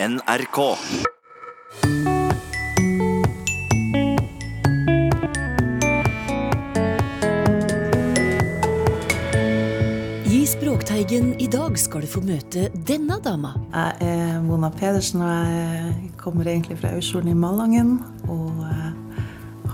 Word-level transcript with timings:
NRK. 0.00 0.58
I 10.24 10.46
Språkteigen 10.46 11.34
i 11.40 11.46
dag 11.50 11.74
skal 11.78 12.06
du 12.06 12.06
få 12.06 12.22
møte 12.22 12.68
denne 12.86 13.18
dama. 13.24 13.56
Jeg 13.74 13.98
er 14.06 14.38
Mona 14.46 14.70
Pedersen, 14.70 15.26
og 15.26 15.34
jeg 15.50 16.14
kommer 16.22 16.46
egentlig 16.46 16.78
fra 16.78 16.94
Aurskjolen 16.94 17.34
i 17.34 17.38
Malangen. 17.42 17.96
Og 18.30 18.54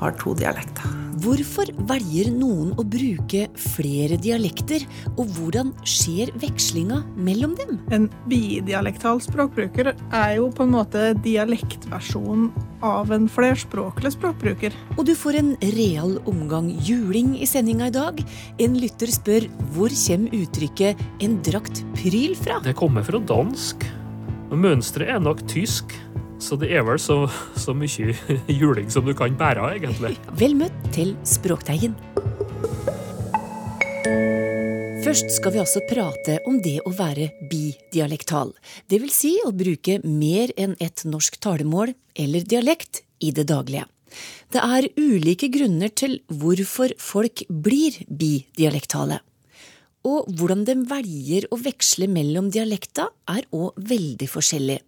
har 0.00 0.16
to 0.24 0.32
dialekter. 0.32 1.03
Hvorfor 1.24 1.70
velger 1.88 2.28
noen 2.28 2.74
å 2.76 2.82
bruke 2.84 3.46
flere 3.56 4.18
dialekter, 4.20 4.82
og 5.14 5.30
hvordan 5.38 5.70
skjer 5.88 6.28
vekslinga 6.42 6.98
mellom 7.16 7.54
dem? 7.56 7.78
En 7.96 8.10
bidialektal 8.28 9.22
språkbruker 9.24 9.94
er 9.94 10.34
jo 10.36 10.50
på 10.52 10.66
en 10.66 10.74
måte 10.74 11.06
dialektversjonen 11.24 12.50
av 12.84 13.14
en 13.16 13.30
flerspråklig 13.32 14.12
språkbruker. 14.18 14.76
Og 14.98 15.06
du 15.08 15.14
får 15.16 15.40
en 15.40 15.52
real 15.78 16.18
omgang 16.28 16.68
juling 16.84 17.38
i 17.40 17.48
sendinga 17.48 17.88
i 17.88 17.96
dag. 17.96 18.20
En 18.60 18.76
lytter 18.76 19.08
spør 19.14 19.48
hvor 19.72 19.96
kommer 20.04 20.28
uttrykket 20.42 21.00
'en 21.24 21.40
drakt 21.40 21.86
pryl' 21.96 22.36
fra? 22.36 22.60
Det 22.60 22.76
kommer 22.76 23.02
fra 23.02 23.18
dansk. 23.18 23.88
Mønsteret 24.52 25.08
er 25.08 25.20
nok 25.24 25.40
tysk. 25.48 25.96
Så 26.44 26.58
det 26.60 26.68
er 26.76 26.84
vel 26.84 27.00
så, 27.00 27.22
så 27.56 27.72
mye 27.76 28.12
juling 28.60 28.90
som 28.92 29.06
du 29.06 29.14
kan 29.16 29.32
bære, 29.38 29.70
egentlig. 29.78 30.12
Vel 30.36 30.56
møtt 30.58 30.76
til 30.92 31.14
Språkteigen. 31.24 31.96
Først 35.04 35.30
skal 35.36 35.54
vi 35.54 35.60
altså 35.62 35.80
prate 35.88 36.38
om 36.48 36.58
det 36.64 36.78
å 36.84 36.92
være 36.96 37.30
bidialektal. 37.48 38.52
Det 38.88 39.00
vil 39.00 39.12
si 39.12 39.34
å 39.44 39.52
bruke 39.56 39.98
mer 40.04 40.52
enn 40.60 40.76
ett 40.84 41.04
norsk 41.08 41.36
talemål 41.44 41.94
eller 42.16 42.46
dialekt 42.48 43.04
i 43.24 43.32
det 43.36 43.46
daglige. 43.48 43.86
Det 44.52 44.62
er 44.62 44.88
ulike 45.00 45.48
grunner 45.52 45.92
til 45.92 46.18
hvorfor 46.28 46.92
folk 47.00 47.44
blir 47.48 48.00
bidialektale. 48.08 49.20
Og 50.04 50.28
hvordan 50.36 50.66
de 50.68 50.74
velger 50.88 51.46
å 51.48 51.56
veksle 51.60 52.10
mellom 52.12 52.50
dialekter 52.52 53.08
er 53.30 53.46
òg 53.56 53.78
veldig 53.88 54.28
forskjellig. 54.28 54.80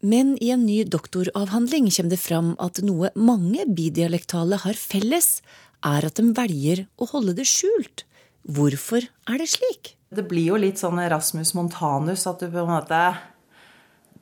Men 0.00 0.34
i 0.40 0.50
en 0.54 0.64
ny 0.64 0.82
doktoravhandling 0.88 1.90
kommer 1.92 2.14
det 2.14 2.20
fram 2.22 2.54
at 2.62 2.80
noe 2.84 3.12
mange 3.14 3.66
bidialektale 3.68 4.62
har 4.64 4.78
felles, 4.80 5.42
er 5.84 6.08
at 6.08 6.16
de 6.16 6.32
velger 6.32 6.86
å 6.96 7.10
holde 7.12 7.34
det 7.36 7.44
skjult. 7.48 8.06
Hvorfor 8.44 9.04
er 9.28 9.40
det 9.40 9.50
slik? 9.52 9.94
Det 10.14 10.24
blir 10.28 10.52
jo 10.52 10.60
litt 10.60 10.80
sånn 10.80 11.00
Rasmus 11.12 11.52
Montanus, 11.56 12.24
at 12.30 12.40
du 12.40 12.48
på 12.48 12.64
en 12.64 12.74
måte 12.76 13.04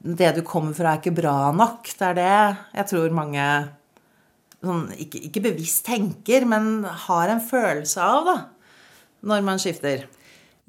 Det 0.02 0.32
du 0.34 0.40
kommer 0.42 0.74
fra, 0.74 0.96
er 0.96 0.98
ikke 0.98 1.14
bra 1.14 1.52
nok. 1.54 1.86
Det 1.86 2.06
er 2.08 2.16
det 2.18 2.56
jeg 2.74 2.88
tror 2.90 3.12
mange 3.14 3.44
sånn, 4.58 4.88
ikke, 4.98 5.20
ikke 5.28 5.44
bevisst 5.44 5.84
tenker, 5.86 6.46
men 6.48 6.82
har 7.06 7.30
en 7.30 7.42
følelse 7.42 8.02
av, 8.02 8.26
da, 8.26 8.36
når 9.30 9.44
man 9.46 9.62
skifter. 9.62 10.08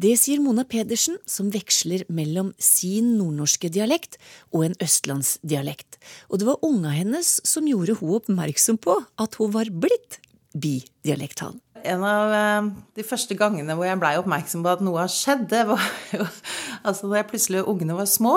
Det 0.04 0.18
sier 0.20 0.42
Mona 0.44 0.66
Pedersen, 0.68 1.16
som 1.24 1.48
veksler 1.54 2.02
mellom 2.12 2.50
sin 2.60 3.14
nordnorske 3.16 3.70
dialekt 3.72 4.18
og 4.52 4.66
en 4.66 4.74
østlandsdialekt. 4.84 5.96
Og 6.28 6.42
det 6.42 6.48
var 6.50 6.66
unga 6.68 6.92
hennes 6.92 7.38
som 7.48 7.70
gjorde 7.70 7.96
hun 8.02 8.18
oppmerksom 8.18 8.82
på 8.84 8.98
at 9.00 9.38
hun 9.40 9.54
var 9.54 9.72
blitt 9.72 10.18
bidialektal. 10.52 11.56
En 11.88 12.04
av 12.08 12.36
eh, 12.36 12.68
de 13.00 13.06
første 13.08 13.38
gangene 13.40 13.78
hvor 13.78 13.88
jeg 13.88 14.02
blei 14.02 14.18
oppmerksom 14.20 14.66
på 14.66 14.74
at 14.74 14.84
noe 14.84 15.06
har 15.06 15.14
skjedd, 15.14 15.48
det 15.54 15.64
var 15.72 15.88
jo 16.12 16.28
altså 16.90 17.08
da 17.08 17.22
jeg 17.22 17.30
plutselig 17.32 17.64
ungene 17.64 17.96
var 17.96 18.10
små. 18.12 18.36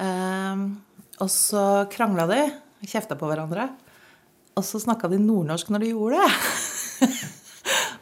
Eh, 0.00 0.64
og 1.20 1.32
så 1.34 1.66
krangla 1.92 2.24
de, 2.32 2.44
kjefta 2.88 3.18
på 3.18 3.28
hverandre. 3.28 3.68
Og 4.56 4.64
så 4.64 4.80
snakka 4.80 5.12
de 5.12 5.20
nordnorsk 5.20 5.68
når 5.68 5.84
de 5.84 5.92
gjorde 5.92 6.24
det. 6.24 7.18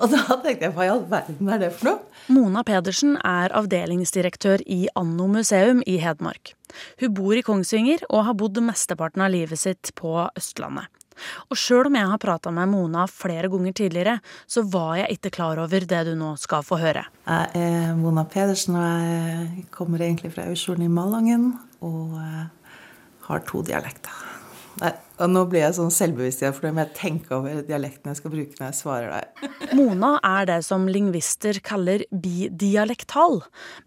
og 0.00 0.12
da 0.12 0.36
tenkte 0.42 0.68
jeg 0.68 0.74
hva 0.76 0.86
i 0.86 0.90
all 0.92 1.04
verden 1.10 1.52
er 1.52 1.62
det 1.62 1.70
for 1.76 1.90
noe? 1.90 2.22
Mona 2.32 2.62
Pedersen 2.66 3.16
er 3.22 3.54
avdelingsdirektør 3.54 4.64
i 4.66 4.86
Anno 4.98 5.28
museum 5.30 5.82
i 5.86 5.98
Hedmark. 6.02 6.54
Hun 7.00 7.14
bor 7.16 7.36
i 7.38 7.44
Kongsvinger 7.46 8.04
og 8.10 8.26
har 8.28 8.36
bodd 8.38 8.60
mesteparten 8.64 9.24
av 9.24 9.32
livet 9.34 9.62
sitt 9.62 9.92
på 9.98 10.18
Østlandet. 10.36 10.90
Og 11.48 11.56
sjøl 11.56 11.88
om 11.88 11.94
jeg 11.96 12.10
har 12.10 12.20
prata 12.20 12.50
med 12.52 12.68
Mona 12.68 13.06
flere 13.08 13.48
ganger 13.48 13.72
tidligere, 13.78 14.18
så 14.44 14.66
var 14.68 14.98
jeg 15.00 15.16
ikke 15.16 15.32
klar 15.38 15.62
over 15.62 15.86
det 15.88 16.02
du 16.10 16.12
nå 16.18 16.34
skal 16.40 16.66
få 16.66 16.76
høre. 16.82 17.06
Jeg 17.24 17.62
er 17.62 17.94
Mona 17.96 18.26
Pedersen, 18.28 18.76
og 18.76 19.06
jeg 19.08 19.64
kommer 19.72 20.04
egentlig 20.04 20.34
fra 20.34 20.44
Aurskjolen 20.50 20.84
i 20.84 20.92
Malangen. 20.92 21.54
Og 21.80 22.18
har 23.26 23.42
to 23.48 23.62
dialekter. 23.66 24.12
Nei, 24.76 24.92
og 25.24 25.30
nå 25.32 25.42
blir 25.48 25.62
jeg 25.62 25.76
sånn 25.78 25.92
selvbevisst 25.94 26.42
igjen, 26.42 26.54
for 26.56 26.66
det 26.66 26.72
må 26.76 26.82
jeg 26.82 26.96
tenke 26.98 27.32
over 27.38 27.62
dialekten 27.64 28.12
jeg 28.12 28.18
skal 28.18 28.32
bruke 28.34 28.58
når 28.58 28.66
jeg 28.66 28.78
svarer 28.78 29.12
deg. 29.14 29.52
Mona 29.78 30.16
er 30.26 30.48
det 30.50 30.58
som 30.66 30.84
lingvister 30.90 31.60
kaller 31.64 32.04
bidialektal, 32.10 33.40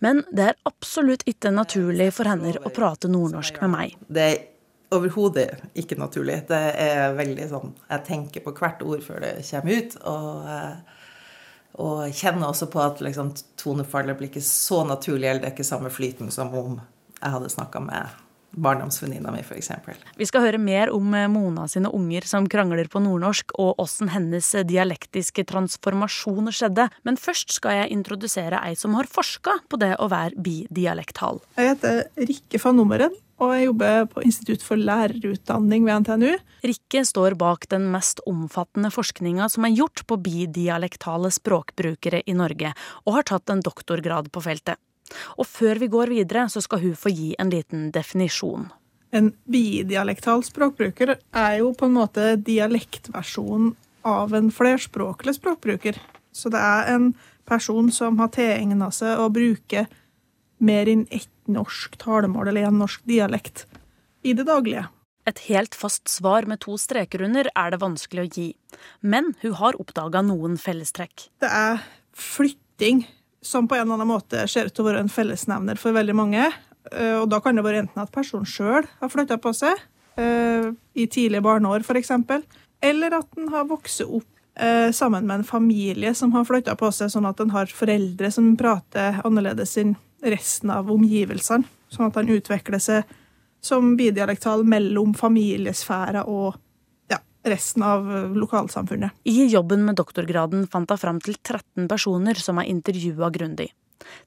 men 0.06 0.24
det 0.34 0.48
er 0.50 0.62
absolutt 0.70 1.26
ikke 1.30 1.54
naturlig 1.54 2.10
for 2.18 2.30
henne 2.30 2.56
å 2.58 2.74
prate 2.74 3.12
nordnorsk 3.12 3.60
med 3.66 3.74
meg. 3.76 4.00
Det 4.10 4.26
er 4.26 4.40
overhodet 4.96 5.52
ikke 5.78 5.98
naturlig. 6.00 6.40
Det 6.50 6.62
er 6.82 7.14
veldig 7.18 7.50
sånn 7.52 7.76
Jeg 7.92 8.06
tenker 8.08 8.46
på 8.46 8.56
hvert 8.58 8.82
ord 8.82 9.04
før 9.06 9.22
det 9.22 9.34
kommer 9.46 9.84
ut. 9.84 9.98
Og, 10.10 10.48
og 11.86 12.00
kjenner 12.18 12.50
også 12.50 12.70
på 12.74 12.82
at 12.82 13.04
liksom, 13.06 13.36
tonefallet 13.62 14.18
blir 14.18 14.32
ikke 14.32 14.46
så 14.46 14.82
naturlig, 14.90 15.30
eller 15.30 15.44
det 15.44 15.52
er 15.52 15.56
ikke 15.58 15.70
samme 15.70 15.94
flyten 15.94 16.34
som 16.34 16.50
om 16.58 16.80
jeg 17.20 17.36
hadde 17.36 17.52
snakka 17.54 17.84
med 17.84 18.18
barndomsvenninna 18.52 19.32
mi, 19.34 19.44
f.eks. 19.44 19.72
Vi 20.18 20.28
skal 20.28 20.46
høre 20.48 20.62
mer 20.62 20.92
om 20.96 21.14
Mona 21.34 21.68
sine 21.72 21.92
unger 21.96 22.26
som 22.28 22.48
krangler 22.50 22.90
på 22.92 23.02
nordnorsk, 23.04 23.54
og 23.62 23.80
åssen 23.82 24.12
hennes 24.14 24.52
dialektiske 24.68 25.46
transformasjon 25.50 26.52
skjedde. 26.56 26.90
Men 27.08 27.20
først 27.20 27.54
skal 27.56 27.84
jeg 27.84 27.96
introdusere 27.96 28.62
ei 28.66 28.76
som 28.80 28.98
har 28.98 29.10
forska 29.10 29.60
på 29.70 29.80
det 29.82 29.96
å 30.02 30.10
være 30.12 30.40
bidialektal. 30.40 31.42
Jeg 31.60 31.76
heter 31.76 32.06
Rikke 32.30 32.62
van 32.64 32.80
Nummeren, 32.80 33.18
og 33.40 33.54
jeg 33.56 33.70
jobber 33.70 34.10
på 34.12 34.24
Institutt 34.28 34.66
for 34.66 34.82
lærerutdanning 34.82 35.86
ved 35.88 36.04
NTNU. 36.04 36.34
Rikke 36.68 37.06
står 37.08 37.38
bak 37.40 37.70
den 37.72 37.88
mest 37.94 38.20
omfattende 38.28 38.92
forskninga 38.92 39.48
som 39.52 39.68
er 39.68 39.78
gjort 39.78 40.04
på 40.10 40.20
bidialektale 40.20 41.32
språkbrukere 41.32 42.26
i 42.28 42.36
Norge, 42.36 42.74
og 43.06 43.20
har 43.20 43.30
tatt 43.32 43.54
en 43.54 43.64
doktorgrad 43.64 44.32
på 44.36 44.44
feltet. 44.44 44.82
Og 45.38 45.48
før 45.48 45.82
vi 45.82 45.90
går 45.92 46.14
videre, 46.14 46.48
så 46.50 46.62
skal 46.62 46.84
hun 46.84 46.98
få 46.98 47.12
gi 47.14 47.34
en 47.40 47.52
liten 47.54 47.90
definisjon. 47.96 48.70
En 49.12 49.32
bidialektal 49.50 50.44
språkbruker 50.46 51.16
er 51.18 51.54
jo 51.62 51.72
på 51.74 51.88
en 51.90 51.98
måte 51.98 52.36
dialektversjonen 52.46 53.74
av 54.06 54.36
en 54.38 54.52
flerspråklig 54.54 55.36
språkbruker. 55.40 55.98
Så 56.32 56.52
det 56.54 56.62
er 56.62 56.94
en 56.94 57.10
person 57.50 57.90
som 57.92 58.20
har 58.22 58.30
tilegna 58.36 58.92
seg 58.94 59.18
å 59.20 59.32
bruke 59.34 59.88
mer 60.62 60.92
enn 60.92 61.08
ett 61.10 61.32
norsk 61.50 61.98
talemål 62.02 62.52
eller 62.52 62.70
en 62.70 62.82
norsk 62.84 63.04
dialekt 63.10 63.66
i 64.22 64.36
det 64.38 64.46
daglige. 64.50 64.86
Et 65.30 65.40
helt 65.50 65.76
fast 65.78 66.10
svar 66.10 66.48
med 66.50 66.62
to 66.64 66.78
streker 66.80 67.24
under 67.26 67.50
er 67.58 67.74
det 67.74 67.82
vanskelig 67.82 68.24
å 68.24 68.32
gi, 68.34 68.48
men 69.02 69.34
hun 69.44 69.56
har 69.60 69.78
oppdaga 69.82 70.24
noen 70.26 70.58
fellestrekk. 70.62 71.30
Det 71.42 71.50
er 71.50 71.84
flytting 72.18 73.04
som 73.42 73.68
på 73.68 73.76
en 73.76 73.86
eller 73.86 74.00
annen 74.00 74.10
måte 74.10 74.48
ser 74.52 74.68
ut 74.68 74.76
til 74.76 74.84
å 74.84 74.90
være 74.90 75.04
en 75.06 75.12
fellesnevner 75.12 75.80
for 75.80 75.96
veldig 75.96 76.16
mange. 76.18 76.50
Og 76.90 77.28
da 77.32 77.40
kan 77.44 77.56
det 77.56 77.64
være 77.66 77.84
enten 77.84 78.02
at 78.02 78.12
personen 78.12 78.48
sjøl 78.50 78.88
har 79.00 79.12
flytta 79.14 79.38
på 79.42 79.54
seg, 79.56 79.80
i 80.20 81.06
tidlige 81.08 81.44
barneår 81.46 81.86
f.eks., 81.86 82.12
eller 82.80 83.16
at 83.18 83.28
den 83.36 83.50
har 83.54 83.68
vokst 83.70 84.02
opp 84.04 84.28
sammen 84.96 85.28
med 85.28 85.40
en 85.40 85.48
familie 85.48 86.12
som 86.16 86.34
har 86.36 86.48
flytta 86.48 86.76
på 86.80 86.90
seg, 86.96 87.12
sånn 87.14 87.28
at 87.30 87.40
den 87.40 87.54
har 87.56 87.72
foreldre 87.72 88.32
som 88.32 88.50
prater 88.60 89.22
annerledes 89.24 89.78
enn 89.80 89.96
resten 90.20 90.72
av 90.74 90.92
omgivelsene. 90.92 91.68
Sånn 91.90 92.10
at 92.10 92.18
han 92.20 92.32
utvikler 92.32 92.82
seg 92.84 93.08
som 93.64 93.96
bidialektal 94.00 94.66
mellom 94.68 95.14
familiesfærer 95.18 96.28
og 96.28 96.60
resten 97.50 97.84
av 97.86 98.08
lokalsamfunnet. 98.38 99.18
I 99.30 99.50
jobben 99.50 99.86
med 99.88 100.00
doktorgraden 100.00 100.68
fant 100.72 100.90
hun 100.90 101.02
fram 101.02 101.22
til 101.24 101.38
13 101.42 101.90
personer 101.92 102.40
som 102.40 102.62
er 102.62 102.72
intervjua 102.72 103.32
grundig. 103.34 103.72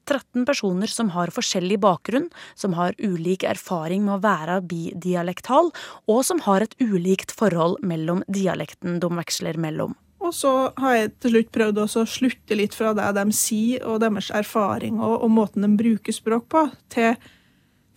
13 0.06 0.44
personer 0.46 0.90
som 0.90 1.10
har 1.14 1.32
forskjellig 1.32 1.78
bakgrunn, 1.82 2.28
som 2.54 2.76
har 2.76 2.94
ulik 2.98 3.46
erfaring 3.48 4.04
med 4.06 4.18
å 4.18 4.22
være 4.22 4.60
bidialektal, 4.68 5.72
og 6.06 6.22
som 6.28 6.42
har 6.46 6.64
et 6.64 6.76
ulikt 6.82 7.32
forhold 7.34 7.80
mellom 7.86 8.22
dialekten 8.28 9.00
de 9.02 9.12
veksler 9.16 9.58
mellom. 9.60 9.96
Og 10.22 10.34
så 10.36 10.70
har 10.78 10.94
jeg 10.94 11.12
til 11.18 11.34
slutt 11.34 11.54
prøvd 11.54 11.80
å 11.82 12.06
slutte 12.06 12.58
litt 12.58 12.76
fra 12.78 12.92
det 12.94 13.08
de 13.16 13.24
sier, 13.34 13.82
og 13.82 14.02
deres 14.04 14.30
erfaring 14.30 15.00
og, 15.00 15.16
og 15.24 15.32
måten 15.34 15.66
de 15.66 15.72
bruker 15.78 16.14
språk 16.14 16.46
på, 16.52 16.68
til 16.94 17.16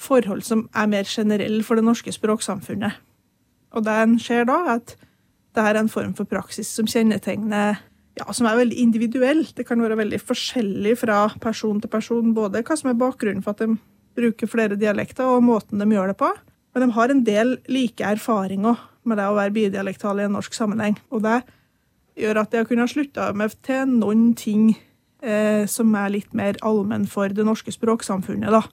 forhold 0.02 0.42
som 0.46 0.66
er 0.76 0.90
mer 0.92 1.06
generelle 1.08 1.64
for 1.64 1.78
det 1.78 1.86
norske 1.86 2.14
språksamfunnet. 2.14 2.98
Og 3.76 3.86
det 3.86 3.94
en 4.02 4.18
ser 4.22 4.48
da, 4.50 4.58
er 4.66 4.80
at 4.80 4.96
det 5.56 5.66
er 5.66 5.80
en 5.80 5.92
form 5.92 6.14
for 6.18 6.28
praksis 6.30 6.70
som 6.78 6.88
kjennetegner 6.90 7.80
ja, 8.16 8.28
som 8.32 8.48
er 8.48 8.60
veldig 8.62 8.78
individuell. 8.80 9.44
Det 9.56 9.66
kan 9.68 9.82
være 9.84 9.98
veldig 10.00 10.22
forskjellig 10.24 10.96
fra 11.02 11.26
person 11.44 11.82
til 11.84 11.92
person, 11.92 12.34
både 12.36 12.64
hva 12.64 12.78
som 12.80 12.92
er 12.92 13.00
bakgrunnen 13.00 13.44
for 13.44 13.56
at 13.56 13.66
de 13.66 13.76
bruker 14.16 14.48
flere 14.48 14.78
dialekter, 14.80 15.28
og 15.28 15.44
måten 15.44 15.82
de 15.82 15.90
gjør 15.92 16.14
det 16.14 16.20
på. 16.22 16.32
Men 16.76 16.86
de 16.86 16.96
har 16.96 17.12
en 17.12 17.24
del 17.28 17.58
like 17.72 18.04
erfaringer 18.04 18.80
med 19.06 19.20
det 19.20 19.28
å 19.30 19.36
være 19.38 19.54
bidialektal 19.56 20.20
i 20.20 20.26
en 20.28 20.36
norsk 20.36 20.56
sammenheng. 20.56 20.98
Og 21.12 21.24
det 21.26 21.42
gjør 22.20 22.42
at 22.46 22.56
jeg 22.56 22.68
kunnet 22.70 22.92
slutte 22.92 23.28
meg 23.36 23.56
til 23.68 23.92
noen 23.92 24.30
ting 24.40 24.74
eh, 25.24 25.68
som 25.72 25.92
er 26.00 26.16
litt 26.16 26.36
mer 26.36 26.60
allmenn 26.66 27.08
for 27.12 27.32
det 27.32 27.46
norske 27.48 27.74
språksamfunnet, 27.76 28.52
da. 28.56 28.64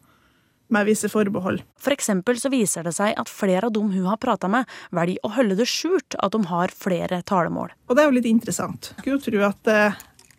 Med 0.73 0.89
visse 0.89 1.11
forbehold. 1.13 1.61
For 1.81 1.93
eksempel 1.93 2.39
så 2.41 2.49
viser 2.53 2.87
det 2.87 2.95
seg 2.97 3.17
at 3.21 3.29
flere 3.29 3.69
av 3.69 3.75
dem 3.77 3.91
hun 3.93 4.07
har 4.09 4.21
prata 4.23 4.49
med, 4.49 4.69
velger 4.95 5.21
å 5.27 5.33
holde 5.37 5.59
det 5.59 5.69
skjult 5.69 6.17
at 6.17 6.33
de 6.33 6.41
har 6.49 6.73
flere 6.73 7.21
talemål. 7.29 7.75
Og 7.89 7.99
det 7.99 8.05
er 8.05 8.09
jo 8.09 8.17
litt 8.17 8.31
interessant. 8.31 8.93
Jeg 8.95 9.05
skulle 9.05 9.19
jo 9.19 9.25
tro 9.27 9.43
at 9.51 9.61
det, 9.69 9.83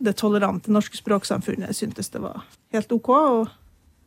det 0.10 0.16
tolerante 0.18 0.74
norske 0.74 0.98
språksamfunnet 0.98 1.78
syntes 1.78 2.10
det 2.14 2.24
var 2.24 2.42
helt 2.74 2.98
OK 2.98 3.12
å 3.14 3.44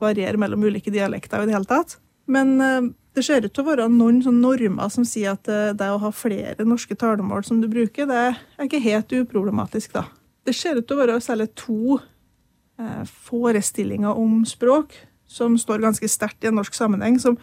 variere 0.03 0.41
mellom 0.41 0.67
ulike 0.67 0.93
dialekter 0.93 1.43
i 1.43 1.49
det 1.49 1.55
hele 1.57 1.71
tatt. 1.71 1.97
Men 2.27 2.57
eh, 2.61 2.91
det 3.17 3.25
ser 3.25 3.47
ut 3.47 3.55
til 3.55 3.65
å 3.65 3.71
være 3.71 3.89
noen 3.89 4.21
sånne 4.25 4.43
normer 4.43 4.91
som 4.93 5.07
sier 5.09 5.37
at 5.37 5.49
eh, 5.49 5.73
det 5.79 5.89
å 5.89 6.01
ha 6.03 6.13
flere 6.13 6.67
norske 6.69 6.99
talemål 6.99 7.47
som 7.49 7.63
du 7.63 7.69
bruker, 7.71 8.09
det 8.11 8.23
er 8.27 8.67
ikke 8.67 8.83
helt 8.85 9.15
uproblematisk, 9.23 9.95
da. 9.97 10.05
Det 10.47 10.55
ser 10.55 10.79
ut 10.79 10.87
til 10.87 10.99
å 10.99 11.01
være 11.01 11.21
særlig 11.25 11.49
to 11.59 11.97
eh, 11.97 13.05
forestillinger 13.31 14.19
om 14.19 14.43
språk 14.49 14.99
som 15.27 15.57
står 15.59 15.85
ganske 15.85 16.09
sterkt 16.11 16.45
i 16.45 16.51
en 16.51 16.59
norsk 16.61 16.75
sammenheng, 16.75 17.19
som 17.21 17.39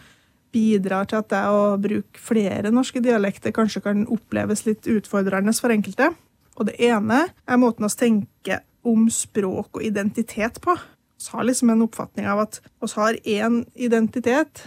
bidrar 0.54 1.08
til 1.10 1.20
at 1.20 1.30
det 1.32 1.42
å 1.50 1.74
bruke 1.82 2.20
flere 2.20 2.70
norske 2.74 3.02
dialekter 3.02 3.54
kanskje 3.54 3.82
kan 3.84 4.04
oppleves 4.12 4.64
litt 4.68 4.86
utfordrende 4.90 5.54
for 5.58 5.74
enkelte. 5.74 6.12
Og 6.54 6.68
det 6.68 6.76
ene 6.86 7.24
er 7.26 7.60
måten 7.60 7.86
å 7.86 7.90
tenke 7.90 8.60
om 8.86 9.08
språk 9.10 9.80
og 9.80 9.82
identitet 9.82 10.60
på. 10.62 10.76
Vi 11.24 11.32
har 11.32 11.46
liksom 11.46 11.72
en 11.72 11.82
oppfatning 11.86 12.28
av 12.28 12.44
at 12.44 12.60
vi 12.62 12.90
har 12.94 13.18
én 13.24 13.62
identitet, 13.74 14.62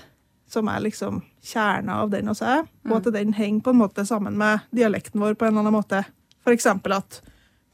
som 0.50 0.68
er 0.72 0.82
liksom 0.84 1.22
kjerna 1.44 2.02
av 2.02 2.12
den 2.12 2.32
vi 2.32 2.38
er, 2.44 2.66
og 2.88 2.96
at 3.00 3.10
den 3.14 3.36
henger 3.38 3.64
på 3.64 3.74
en 3.76 3.82
måte 3.84 4.06
sammen 4.08 4.38
med 4.40 4.66
dialekten 4.76 5.22
vår 5.22 5.36
på 5.36 5.48
en 5.48 5.54
eller 5.54 5.68
annen 5.68 5.78
måte. 5.78 6.04
For 6.44 6.56
eksempel 6.56 6.96
at 6.98 7.22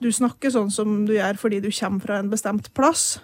du 0.03 0.11
snakker 0.11 0.51
sånn 0.51 0.71
som 0.73 1.03
du 1.07 1.15
gjør 1.15 1.37
fordi 1.39 1.61
du 1.63 1.69
kommer 1.71 2.03
fra 2.03 2.19
en 2.19 2.31
bestemt 2.33 2.73
plass. 2.75 3.21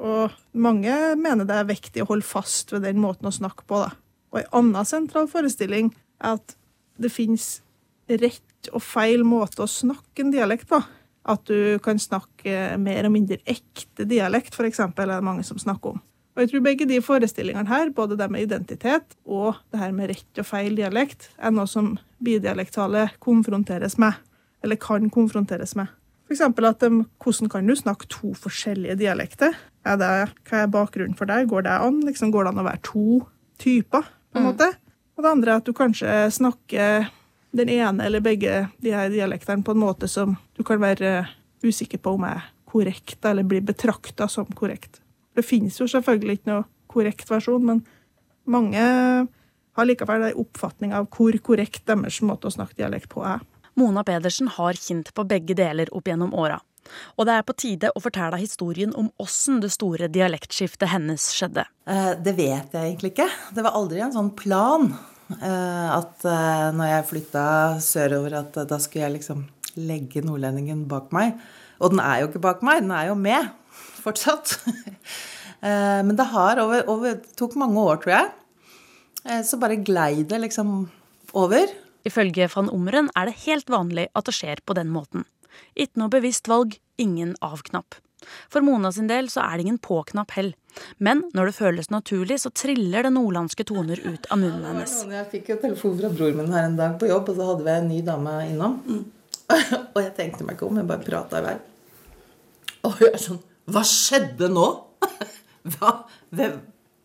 Og 0.00 0.32
mange 0.56 0.94
mener 1.20 1.46
det 1.48 1.56
er 1.56 1.68
viktig 1.68 2.04
å 2.04 2.08
holde 2.08 2.26
fast 2.26 2.72
ved 2.72 2.86
den 2.88 3.00
måten 3.02 3.28
å 3.28 3.34
snakke 3.34 3.66
på. 3.68 3.82
Da. 3.84 3.90
Og 4.32 4.40
en 4.40 4.54
annen 4.62 4.88
sentral 4.88 5.28
forestilling 5.30 5.92
er 6.20 6.38
at 6.38 6.56
det 7.00 7.12
fins 7.12 7.58
rett 8.10 8.70
og 8.74 8.82
feil 8.84 9.24
måte 9.26 9.64
å 9.64 9.70
snakke 9.70 10.24
en 10.24 10.32
dialekt 10.34 10.68
på. 10.70 10.80
At 11.30 11.44
du 11.48 11.76
kan 11.84 12.00
snakke 12.00 12.78
mer 12.80 13.06
og 13.06 13.12
mindre 13.14 13.40
ekte 13.48 14.06
dialekt, 14.08 14.56
f.eks., 14.56 14.80
er 14.80 15.10
det 15.10 15.20
mange 15.24 15.44
som 15.46 15.60
snakker 15.60 15.96
om. 15.96 16.00
Og 16.36 16.44
jeg 16.44 16.52
tror 16.52 16.62
begge 16.64 16.86
de 16.88 17.00
forestillingene 17.04 17.68
her, 17.68 17.90
både 17.92 18.16
det 18.16 18.30
med 18.32 18.46
identitet 18.46 19.16
og 19.26 19.58
det 19.72 19.80
her 19.82 19.92
med 19.92 20.12
rett 20.12 20.40
og 20.40 20.46
feil 20.48 20.78
dialekt, 20.78 21.28
er 21.36 21.52
noe 21.52 21.68
som 21.68 21.96
bidialektale 22.24 23.08
konfronteres 23.20 23.98
med, 24.00 24.16
eller 24.64 24.80
kan 24.80 25.10
konfronteres 25.12 25.74
med. 25.76 25.90
F.eks. 26.30 26.44
at 26.46 26.84
de, 26.84 27.02
hvordan 27.18 27.50
kan 27.50 27.66
du 27.66 27.74
snakke 27.74 28.06
to 28.06 28.30
forskjellige 28.38 28.94
dialekter? 29.00 29.56
Er 29.82 29.98
det, 29.98 30.10
hva 30.46 30.62
er 30.62 30.70
bakgrunnen 30.70 31.18
for 31.18 31.26
det? 31.26 31.42
Går 31.50 31.66
det 31.66 31.74
an? 31.74 31.98
Liksom, 32.06 32.30
går 32.30 32.46
det 32.46 32.52
an 32.54 32.62
å 32.62 32.66
være 32.68 32.82
to 32.86 33.06
typer? 33.58 34.06
på 34.30 34.38
en 34.38 34.46
måte? 34.46 34.68
Og 35.18 35.24
det 35.24 35.30
andre 35.30 35.52
er 35.52 35.60
at 35.60 35.66
du 35.66 35.74
kanskje 35.76 36.14
snakker 36.32 37.10
den 37.56 37.72
ene 37.74 38.06
eller 38.06 38.22
begge 38.22 38.68
de 38.78 38.94
her 38.94 39.10
dialektene 39.10 39.64
på 39.66 39.74
en 39.74 39.82
måte 39.82 40.08
som 40.08 40.36
du 40.56 40.62
kan 40.66 40.80
være 40.80 41.24
usikker 41.66 41.98
på 41.98 42.14
om 42.14 42.24
er 42.28 42.46
korrekt, 42.70 43.18
eller 43.26 43.42
blir 43.42 43.64
betrakta 43.66 44.28
som 44.30 44.46
korrekt. 44.54 45.00
Det 45.34 45.42
finnes 45.42 45.74
jo 45.80 45.88
selvfølgelig 45.90 46.38
ikke 46.38 46.52
noe 46.52 46.66
korrekt 46.90 47.30
versjon, 47.30 47.66
men 47.66 47.82
mange 48.46 48.80
har 48.80 49.86
likevel 49.86 50.28
en 50.28 50.40
oppfatning 50.44 50.94
av 50.94 51.08
hvor 51.10 51.34
korrekt 51.42 51.82
deres 51.90 52.20
måte 52.26 52.46
å 52.46 52.54
snakke 52.54 52.78
dialekt 52.78 53.10
på 53.10 53.24
er. 53.26 53.42
Mona 53.80 54.04
Pedersen 54.04 54.50
har 54.52 54.76
kjent 54.76 55.14
på 55.16 55.24
begge 55.28 55.56
deler 55.56 55.88
opp 55.96 56.08
gjennom 56.10 56.34
åra. 56.36 56.60
Og 57.16 57.26
det 57.28 57.36
er 57.36 57.46
på 57.46 57.56
tide 57.58 57.92
å 57.94 58.02
fortelle 58.02 58.40
historien 58.40 58.92
om 58.98 59.10
åssen 59.22 59.60
det 59.62 59.70
store 59.74 60.10
dialektskiftet 60.12 60.90
hennes 60.90 61.30
skjedde. 61.36 61.64
Eh, 61.88 62.12
det 62.18 62.34
vet 62.38 62.74
jeg 62.74 62.80
egentlig 62.80 63.14
ikke. 63.14 63.28
Det 63.54 63.64
var 63.64 63.78
aldri 63.78 64.02
en 64.04 64.14
sånn 64.14 64.32
plan 64.38 64.90
eh, 65.36 65.88
at 65.94 66.26
eh, 66.26 66.68
når 66.76 66.92
jeg 66.92 67.08
flytta 67.12 67.46
sørover, 67.84 68.38
at 68.42 68.60
da 68.70 68.80
skulle 68.82 69.06
jeg 69.06 69.18
liksom 69.20 69.46
legge 69.80 70.24
nordlendingen 70.26 70.84
bak 70.90 71.12
meg. 71.16 71.36
Og 71.80 71.94
den 71.94 72.02
er 72.04 72.22
jo 72.22 72.30
ikke 72.30 72.44
bak 72.48 72.64
meg, 72.66 72.82
den 72.84 72.94
er 72.96 73.10
jo 73.10 73.18
med 73.18 73.52
fortsatt. 74.00 74.58
Men 75.60 76.14
det 76.16 76.24
har 76.32 76.56
over, 76.62 76.86
over 76.88 77.18
tok 77.36 77.52
mange 77.60 77.82
år, 77.84 77.98
tror 78.00 78.14
jeg. 78.14 79.42
Så 79.44 79.58
bare 79.60 79.76
glei 79.84 80.22
det 80.24 80.38
liksom 80.40 80.70
over. 81.36 81.68
Ifølge 82.08 82.48
van 82.54 82.70
Ommeren 82.72 83.10
er 83.18 83.28
det 83.28 83.40
helt 83.46 83.70
vanlig 83.72 84.08
at 84.16 84.28
det 84.28 84.36
skjer 84.36 84.62
på 84.64 84.76
den 84.78 84.92
måten. 84.92 85.26
Ikke 85.74 86.00
noe 86.00 86.12
bevisst 86.12 86.48
valg, 86.48 86.78
ingen 87.00 87.34
av-knapp. 87.44 87.98
For 88.52 88.64
Mona 88.64 88.90
sin 88.92 89.08
del 89.08 89.30
så 89.32 89.42
er 89.44 89.56
det 89.56 89.66
ingen 89.66 89.80
på-knapp 89.82 90.34
hell. 90.36 90.52
Men 90.98 91.22
når 91.36 91.50
det 91.50 91.56
føles 91.56 91.90
naturlig, 91.92 92.40
så 92.42 92.52
triller 92.52 93.06
det 93.06 93.14
nordlandske 93.14 93.64
toner 93.68 94.00
ut 94.04 94.28
av 94.30 94.40
munnen 94.42 94.66
hennes. 94.68 94.96
Jeg 95.08 95.28
fikk 95.32 95.52
jo 95.54 95.58
telefon 95.62 95.96
fra 95.98 96.12
bror 96.12 96.36
min 96.36 96.52
her 96.54 96.68
en 96.68 96.76
dag 96.78 96.98
på 97.00 97.08
jobb, 97.10 97.32
og 97.32 97.40
så 97.40 97.48
hadde 97.50 97.66
vi 97.66 97.74
en 97.74 97.90
ny 97.90 98.00
dame 98.06 98.36
innom. 98.50 98.78
Mm. 98.86 99.04
og 99.94 100.00
jeg 100.02 100.12
tenkte 100.18 100.46
meg 100.46 100.56
ikke 100.56 100.68
om, 100.68 100.78
jeg 100.78 100.90
bare 100.90 101.06
prata 101.06 101.40
i 101.40 101.46
vei. 101.48 101.56
Og 102.86 103.00
hun 103.00 103.08
er 103.10 103.20
sånn 103.20 103.40
Hva 103.70 103.82
skjedde 103.86 104.48
nå? 104.52 104.68
hva, 105.74 105.90
hvem, 106.34 106.54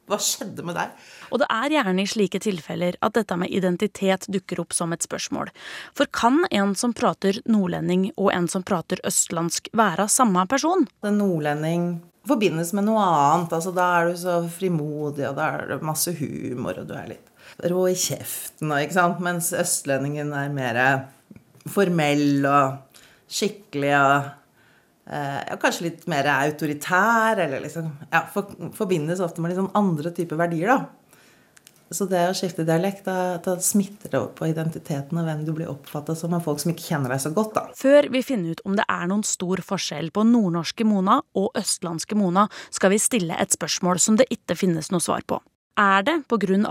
hva 0.10 0.20
skjedde 0.22 0.66
med 0.66 0.78
deg? 0.78 0.94
Og 1.34 1.42
det 1.42 1.48
er 1.50 1.76
gjerne 1.78 2.04
i 2.04 2.10
slike 2.10 2.42
tilfeller 2.44 2.98
at 3.06 3.16
dette 3.18 3.38
med 3.42 3.54
identitet 3.54 4.28
dukker 4.32 4.62
opp 4.62 4.76
som 4.78 4.94
et 4.94 5.06
spørsmål. 5.06 5.50
For 5.98 6.10
kan 6.14 6.44
en 6.52 6.76
som 6.78 6.94
prater 6.98 7.42
nordlending 7.50 8.12
og 8.16 8.30
en 8.36 8.50
som 8.52 8.66
prater 8.66 9.02
østlandsk 9.08 9.72
være 9.74 10.08
samme 10.12 10.46
person? 10.52 10.86
En 11.06 11.18
nordlending 11.22 11.88
forbindes 12.30 12.74
med 12.78 12.88
noe 12.88 13.02
annet. 13.02 13.54
altså 13.54 13.74
Da 13.76 13.88
er 14.00 14.12
du 14.12 14.20
så 14.22 14.40
frimodig, 14.50 15.26
og 15.30 15.38
da 15.40 15.50
er 15.56 15.74
det 15.74 15.82
masse 15.86 16.14
humor, 16.20 16.82
og 16.82 16.90
du 16.90 16.96
er 16.98 17.16
litt 17.16 17.32
rå 17.72 17.86
i 17.88 17.96
kjeften, 17.98 18.74
ikke 18.82 18.98
sant? 18.98 19.22
mens 19.24 19.52
østlendingen 19.56 20.34
er 20.36 20.50
mer 20.52 20.80
formell 21.72 22.46
og 22.50 22.98
skikkelig 23.32 23.94
og 23.98 24.34
ja, 25.06 25.58
kanskje 25.62 25.90
litt 25.90 26.06
mer 26.10 26.28
autoritær, 26.34 27.40
eller 27.44 27.62
liksom 27.64 27.92
ja, 28.10 28.24
for, 28.34 28.54
Forbindes 28.78 29.22
ofte 29.22 29.44
med 29.44 29.58
sånn 29.58 29.74
andre 29.78 30.14
typer 30.16 30.40
verdier, 30.40 30.74
da. 30.74 31.06
Så 31.94 32.08
det 32.10 32.24
å 32.26 32.34
skifte 32.34 32.66
dialekt, 32.66 33.06
da, 33.06 33.38
da 33.46 33.60
smitter 33.62 34.10
det 34.10 34.18
opp 34.18 34.40
på 34.40 34.48
identiteten 34.50 35.20
og 35.22 35.28
hvem 35.28 35.44
du 35.46 35.52
blir 35.54 35.70
oppfatta 35.70 36.16
som 36.18 36.34
av 36.34 36.42
folk 36.48 36.64
som 36.64 36.74
ikke 36.74 36.88
kjenner 36.88 37.14
deg 37.14 37.22
så 37.22 37.30
godt, 37.36 37.54
da. 37.54 37.68
Før 37.78 38.10
vi 38.12 38.24
finner 38.26 38.56
ut 38.56 38.64
om 38.66 38.78
det 38.80 38.88
er 38.90 39.06
noen 39.12 39.22
stor 39.28 39.62
forskjell 39.66 40.10
på 40.16 40.26
nordnorske 40.26 40.88
Mona 40.90 41.20
og 41.38 41.52
østlandske 41.62 42.18
Mona, 42.18 42.48
skal 42.74 42.96
vi 42.96 43.02
stille 43.02 43.38
et 43.38 43.54
spørsmål 43.54 44.02
som 44.02 44.18
det 44.18 44.26
ikke 44.34 44.58
finnes 44.66 44.90
noe 44.90 45.04
svar 45.04 45.28
på. 45.30 45.38
Er 45.76 46.06
det 46.08 46.22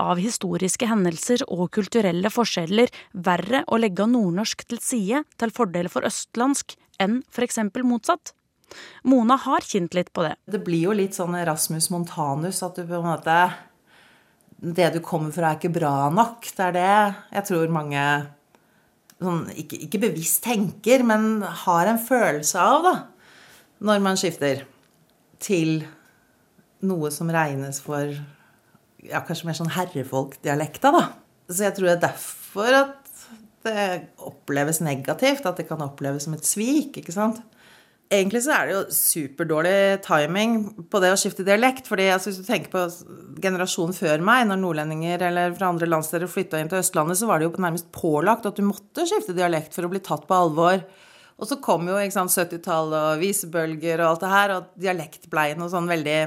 av 0.01 0.17
historiske 0.17 0.87
hendelser 0.89 1.43
og 1.45 1.69
kulturelle 1.77 2.31
forskjeller 2.33 2.89
verre 3.13 3.61
å 3.69 3.77
legge 3.77 4.07
nordnorsk 4.09 4.65
til 4.65 4.79
side 4.81 5.23
til 5.37 5.53
fordel 5.53 5.89
for 5.93 6.01
østlandsk 6.01 6.73
enn 6.97 7.21
f.eks. 7.29 7.59
motsatt? 7.85 8.33
Mona 9.03 9.37
har 9.37 9.61
kjent 9.61 9.93
litt 9.93 10.11
på 10.11 10.25
det. 10.25 10.33
Det 10.49 10.63
blir 10.65 10.87
jo 10.87 10.95
litt 10.97 11.13
sånn 11.13 11.37
Rasmus 11.37 11.91
Montanus, 11.93 12.63
at 12.65 12.79
du 12.79 12.81
på 12.87 12.97
en 12.97 13.05
måte 13.11 13.53
Det 14.57 14.89
du 14.95 14.99
kommer 15.05 15.29
fra, 15.31 15.51
er 15.51 15.59
ikke 15.59 15.75
bra 15.75 16.09
nok. 16.09 16.41
Det 16.41 16.63
er 16.65 16.73
det 16.73 17.15
jeg 17.35 17.45
tror 17.45 17.67
mange 17.69 18.05
sånn, 19.21 19.43
ikke, 19.53 19.83
ikke, 19.85 20.01
bevisst 20.07 20.41
tenker, 20.43 21.03
men 21.05 21.43
har 21.43 21.91
en 21.91 22.01
følelse 22.01 22.57
av, 22.57 22.87
da, 22.87 22.95
når 23.85 24.01
man 24.01 24.17
skifter 24.17 24.65
til 25.39 25.83
noe 26.81 27.11
som 27.13 27.29
regnes 27.29 27.77
for 27.83 28.09
ja, 29.09 29.23
kanskje 29.25 29.49
mer 29.49 29.57
sånn 29.57 29.73
herrefolkdialekta, 29.75 30.91
da. 30.95 31.03
Så 31.49 31.67
jeg 31.67 31.75
tror 31.77 31.89
det 31.89 31.97
er 31.97 32.05
derfor 32.07 32.77
at 32.79 33.01
det 33.65 33.89
oppleves 34.21 34.81
negativt, 34.85 35.45
at 35.45 35.59
det 35.59 35.67
kan 35.69 35.83
oppleves 35.85 36.27
som 36.27 36.35
et 36.37 36.47
svik. 36.47 36.99
ikke 37.01 37.13
sant? 37.13 37.41
Egentlig 38.13 38.43
så 38.45 38.53
er 38.53 38.67
det 38.67 38.73
jo 38.75 38.81
superdårlig 38.93 39.77
timing 40.05 40.59
på 40.93 40.99
det 41.01 41.09
å 41.09 41.17
skifte 41.17 41.45
dialekt. 41.45 41.87
fordi 41.89 42.05
altså, 42.13 42.29
Hvis 42.29 42.43
du 42.43 42.45
tenker 42.45 42.69
på 42.69 42.83
generasjonen 43.41 43.97
før 43.97 44.21
meg, 44.21 44.45
når 44.45 44.61
nordlendinger 44.61 45.25
eller 45.29 45.55
fra 45.57 45.71
andre 45.73 45.89
landsdeler 45.89 46.29
flytta 46.29 46.61
inn 46.61 46.69
til 46.69 46.83
Østlandet, 46.83 47.17
så 47.17 47.29
var 47.29 47.41
det 47.41 47.49
jo 47.49 47.55
nærmest 47.57 47.89
pålagt 47.95 48.45
at 48.45 48.57
du 48.57 48.65
måtte 48.67 49.07
skifte 49.09 49.33
dialekt 49.33 49.73
for 49.73 49.87
å 49.87 49.91
bli 49.91 50.03
tatt 50.05 50.27
på 50.29 50.37
alvor. 50.37 50.85
Og 51.35 51.49
så 51.49 51.57
kom 51.59 51.89
jo 51.89 51.97
70-tallet 51.97 53.15
og 53.15 53.23
visebølger 53.23 54.03
og 54.03 54.11
alt 54.11 54.21
det 54.23 54.35
her, 54.35 54.53
og 54.55 54.69
dialekt 54.79 55.25
blei 55.31 55.49
noe 55.57 55.73
sånn 55.73 55.89
veldig 55.89 56.19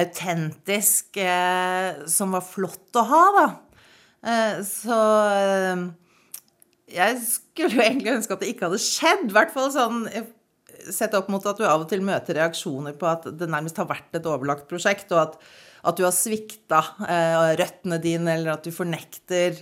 autentisk 0.00 1.18
eh, 1.22 2.04
som 2.10 2.34
var 2.34 2.44
flott 2.46 2.98
å 2.98 3.04
ha, 3.10 3.24
da. 3.38 3.46
Eh, 4.24 4.62
så 4.66 5.00
eh, 5.32 5.84
jeg 6.94 7.20
skulle 7.26 7.76
jo 7.78 7.84
egentlig 7.84 8.16
ønske 8.16 8.34
at 8.34 8.42
det 8.42 8.54
ikke 8.54 8.68
hadde 8.68 8.82
skjedd. 8.82 9.28
I 9.28 9.36
hvert 9.38 9.54
fall 9.54 9.70
sånn 9.74 10.08
Sett 10.92 11.14
opp 11.16 11.30
mot 11.32 11.44
at 11.48 11.56
du 11.56 11.62
av 11.64 11.80
og 11.80 11.88
til 11.88 12.02
møter 12.04 12.36
reaksjoner 12.36 12.96
på 13.00 13.06
at 13.08 13.22
det 13.38 13.46
nærmest 13.48 13.78
har 13.80 13.86
vært 13.88 14.18
et 14.18 14.26
overlagt 14.28 14.66
prosjekt, 14.68 15.14
og 15.14 15.20
at 15.22 15.38
at 15.84 15.98
du 15.98 16.04
har 16.06 16.14
svikta 16.16 16.80
eh, 17.04 17.54
røttene 17.60 17.98
dine, 18.02 18.36
eller 18.38 18.54
at 18.54 18.64
du 18.64 18.72
fornekter 18.74 19.58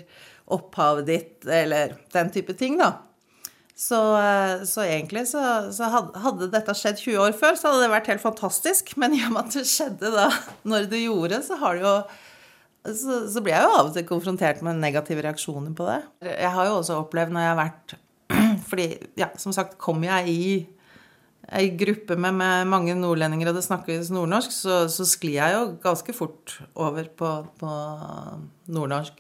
opphavet 0.53 1.09
ditt, 1.09 1.39
eller 1.47 1.97
den 2.15 2.31
type 2.35 2.55
ting, 2.59 2.79
da. 2.81 2.93
Så, 3.79 3.99
eh, 4.19 4.65
så 4.69 4.85
egentlig 4.85 5.25
så, 5.31 5.41
så, 5.73 5.89
hadde 6.23 6.51
dette 6.53 6.75
skjedd 6.77 7.01
20 7.01 7.23
år 7.25 7.33
før, 7.37 7.57
så 7.57 7.71
hadde 7.71 7.87
det 7.87 7.95
vært 7.95 8.11
helt 8.13 8.25
fantastisk. 8.25 8.93
Men 9.01 9.17
i 9.17 9.23
og 9.25 9.33
med 9.35 9.47
at 9.47 9.57
det 9.57 9.65
skjedde 9.71 10.13
da 10.13 10.29
når 10.69 10.91
det 10.93 11.07
gjorde, 11.07 11.41
så 11.47 11.59
har 11.63 11.79
det 11.79 11.87
jo 11.87 11.97
så, 12.83 13.21
så 13.31 13.39
blir 13.39 13.55
jeg 13.55 13.63
jo 13.63 13.75
av 13.79 13.89
og 13.89 13.95
til 13.95 14.07
konfrontert 14.09 14.63
med 14.67 14.81
negative 14.83 15.23
reaksjoner 15.23 15.75
på 15.79 15.87
det. 15.87 16.01
Jeg 16.35 16.51
har 16.51 16.67
jo 16.67 16.79
også 16.81 16.99
opplevd 16.99 17.35
når 17.35 17.45
jeg 17.45 17.53
har 17.53 17.61
vært 17.61 17.99
Fordi, 18.71 18.87
ja, 19.21 19.29
som 19.39 19.55
sagt, 19.55 19.77
kommer 19.81 20.09
jeg 20.09 20.33
i 20.33 20.47
ei 21.53 21.67
gruppe 21.77 22.17
med, 22.17 22.37
med, 22.39 22.69
mange 22.71 22.95
nordlendinger, 22.97 23.51
og 23.51 23.59
det 23.59 23.65
snakkes 23.67 24.13
nordnorsk, 24.15 24.55
så, 24.55 24.77
så 24.89 25.05
sklir 25.09 25.37
jeg 25.37 25.57
jo 25.57 25.65
ganske 25.83 26.15
fort 26.17 26.55
over 26.79 27.09
på, 27.19 27.33
på 27.61 27.73
nordnorsk. 28.73 29.19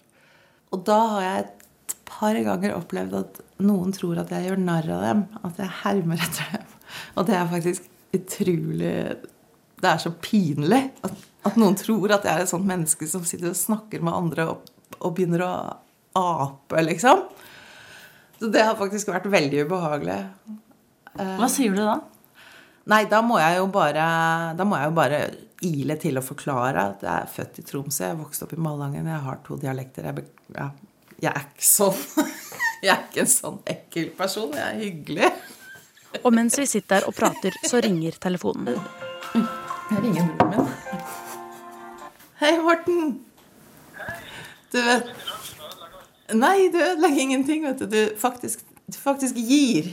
Og 0.72 0.84
da 0.86 0.98
har 1.16 1.26
jeg 1.26 1.42
et 1.42 1.96
par 2.08 2.38
ganger 2.46 2.76
opplevd 2.78 3.18
at 3.18 3.42
noen 3.66 3.94
tror 3.94 4.20
at 4.22 4.32
jeg 4.34 4.48
gjør 4.48 4.62
narr 4.62 4.88
av 4.94 5.04
dem. 5.06 5.22
At 5.46 5.60
jeg 5.62 5.76
hermer 5.82 6.22
etter 6.26 6.56
dem. 6.56 6.74
Og 7.16 7.28
det 7.28 7.36
er 7.38 7.48
faktisk 7.48 7.88
utrolig 8.12 8.96
Det 9.82 9.88
er 9.88 10.00
så 10.02 10.12
pinlig 10.22 10.82
at, 11.02 11.22
at 11.48 11.56
noen 11.58 11.74
tror 11.78 12.12
at 12.12 12.26
jeg 12.28 12.32
er 12.36 12.44
et 12.44 12.50
sånt 12.50 12.68
menneske 12.68 13.08
som 13.08 13.24
sitter 13.26 13.50
og 13.50 13.58
snakker 13.58 14.04
med 14.04 14.14
andre 14.14 14.44
og, 14.52 14.68
og 15.00 15.14
begynner 15.16 15.42
å 15.46 15.52
ape, 16.18 16.82
liksom. 16.84 17.24
Så 18.38 18.50
det 18.52 18.62
har 18.66 18.78
faktisk 18.78 19.10
vært 19.10 19.30
veldig 19.32 19.64
ubehagelig. 19.66 20.18
Hva 21.16 21.48
sier 21.50 21.74
du 21.74 21.82
da? 21.82 21.96
Nei, 22.90 23.04
da 23.10 23.20
må 23.22 23.36
jeg 23.38 23.60
jo 23.60 23.66
bare 23.70 24.04
Da 24.58 24.64
må 24.66 24.78
jeg 24.80 24.88
jo 24.88 24.94
bare 24.96 25.18
ile 25.62 25.94
til 26.02 26.18
å 26.18 26.24
forklare 26.24 26.86
at 26.90 27.04
jeg 27.06 27.12
er 27.12 27.28
født 27.30 27.60
i 27.60 27.62
Tromsø, 27.66 28.08
jeg 28.08 28.18
vokste 28.18 28.24
vokst 28.24 28.46
opp 28.48 28.54
i 28.56 28.62
Malangen, 28.64 29.06
jeg 29.06 29.22
har 29.22 29.36
to 29.46 29.54
dialekter. 29.62 30.08
Jeg, 30.08 30.24
ja, 30.56 30.64
jeg 31.22 31.30
er 31.30 31.44
ikke 31.44 31.68
sånn 31.68 32.00
Jeg 32.86 32.90
er 32.90 33.02
ikke 33.06 33.22
en 33.22 33.28
sånn 33.30 33.58
ekkel 33.70 34.08
person. 34.18 34.54
Jeg 34.58 34.66
er 34.66 34.78
hyggelig. 34.80 35.28
Og 36.26 36.32
mens 36.34 36.56
vi 36.58 36.64
sitter 36.66 36.98
der 36.98 37.04
og 37.06 37.14
prater, 37.14 37.54
så 37.62 37.78
ringer 37.84 38.16
telefonen. 38.18 38.74
Jeg 39.36 40.00
ringer 40.02 40.32
broren 40.40 40.50
min. 40.50 40.72
Hei, 42.42 42.56
Morten. 42.58 43.12
Du 44.72 44.80
vet 44.82 45.12
Nei, 46.32 46.70
du 46.72 46.78
ødelegger 46.80 47.20
ingenting, 47.22 47.62
vet 47.68 47.84
du. 47.84 47.86
Du 47.92 48.18
faktisk, 48.18 48.64
du 48.88 48.96
faktisk 48.98 49.36
gir. 49.36 49.92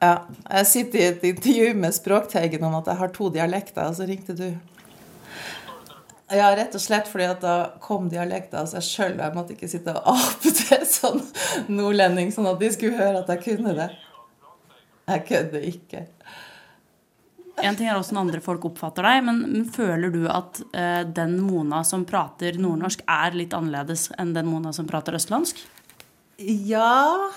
Ja. 0.00 0.14
Jeg 0.46 0.68
sitter 0.70 1.00
i 1.00 1.08
et 1.10 1.24
intervju 1.34 1.74
med 1.82 1.96
Språkteigen 1.96 2.64
om 2.64 2.78
at 2.78 2.88
jeg 2.88 3.00
har 3.02 3.12
to 3.12 3.28
dialekter, 3.34 3.90
og 3.90 3.98
så 3.98 4.06
ringte 4.08 4.36
du. 4.38 4.46
Ja, 6.30 6.52
rett 6.54 6.74
og 6.78 6.82
slett 6.82 7.08
fordi 7.10 7.26
at 7.26 7.40
da 7.42 7.54
kom 7.82 8.06
dialekter 8.10 8.60
av 8.62 8.68
seg 8.70 8.84
sjøl. 8.86 9.16
Jeg 9.18 9.34
måtte 9.34 9.56
ikke 9.56 9.70
sitte 9.70 9.96
og 9.98 10.12
ape 10.14 10.52
til 10.54 10.84
sånn 10.86 11.24
nordlending, 11.72 12.30
sånn 12.34 12.46
at 12.52 12.60
de 12.62 12.70
skulle 12.74 12.98
høre 13.00 13.24
at 13.24 13.32
jeg 13.34 13.42
kunne 13.48 13.74
det. 13.74 13.88
Jeg 15.10 15.26
kødder 15.26 15.66
ikke. 15.72 16.04
En 17.60 17.76
ting 17.76 17.90
er 17.90 17.98
hvordan 17.98 18.22
andre 18.22 18.40
folk 18.44 18.64
oppfatter 18.70 19.04
deg, 19.04 19.24
men 19.26 19.66
føler 19.74 20.12
du 20.14 20.22
at 20.30 20.62
eh, 20.70 21.02
den 21.04 21.36
Mona 21.44 21.82
som 21.84 22.06
prater 22.08 22.56
nordnorsk, 22.60 23.02
er 23.10 23.36
litt 23.36 23.56
annerledes 23.56 24.08
enn 24.20 24.32
den 24.36 24.48
Mona 24.48 24.72
som 24.76 24.88
prater 24.88 25.18
østlandsk? 25.18 25.60
Ja, 26.40 27.28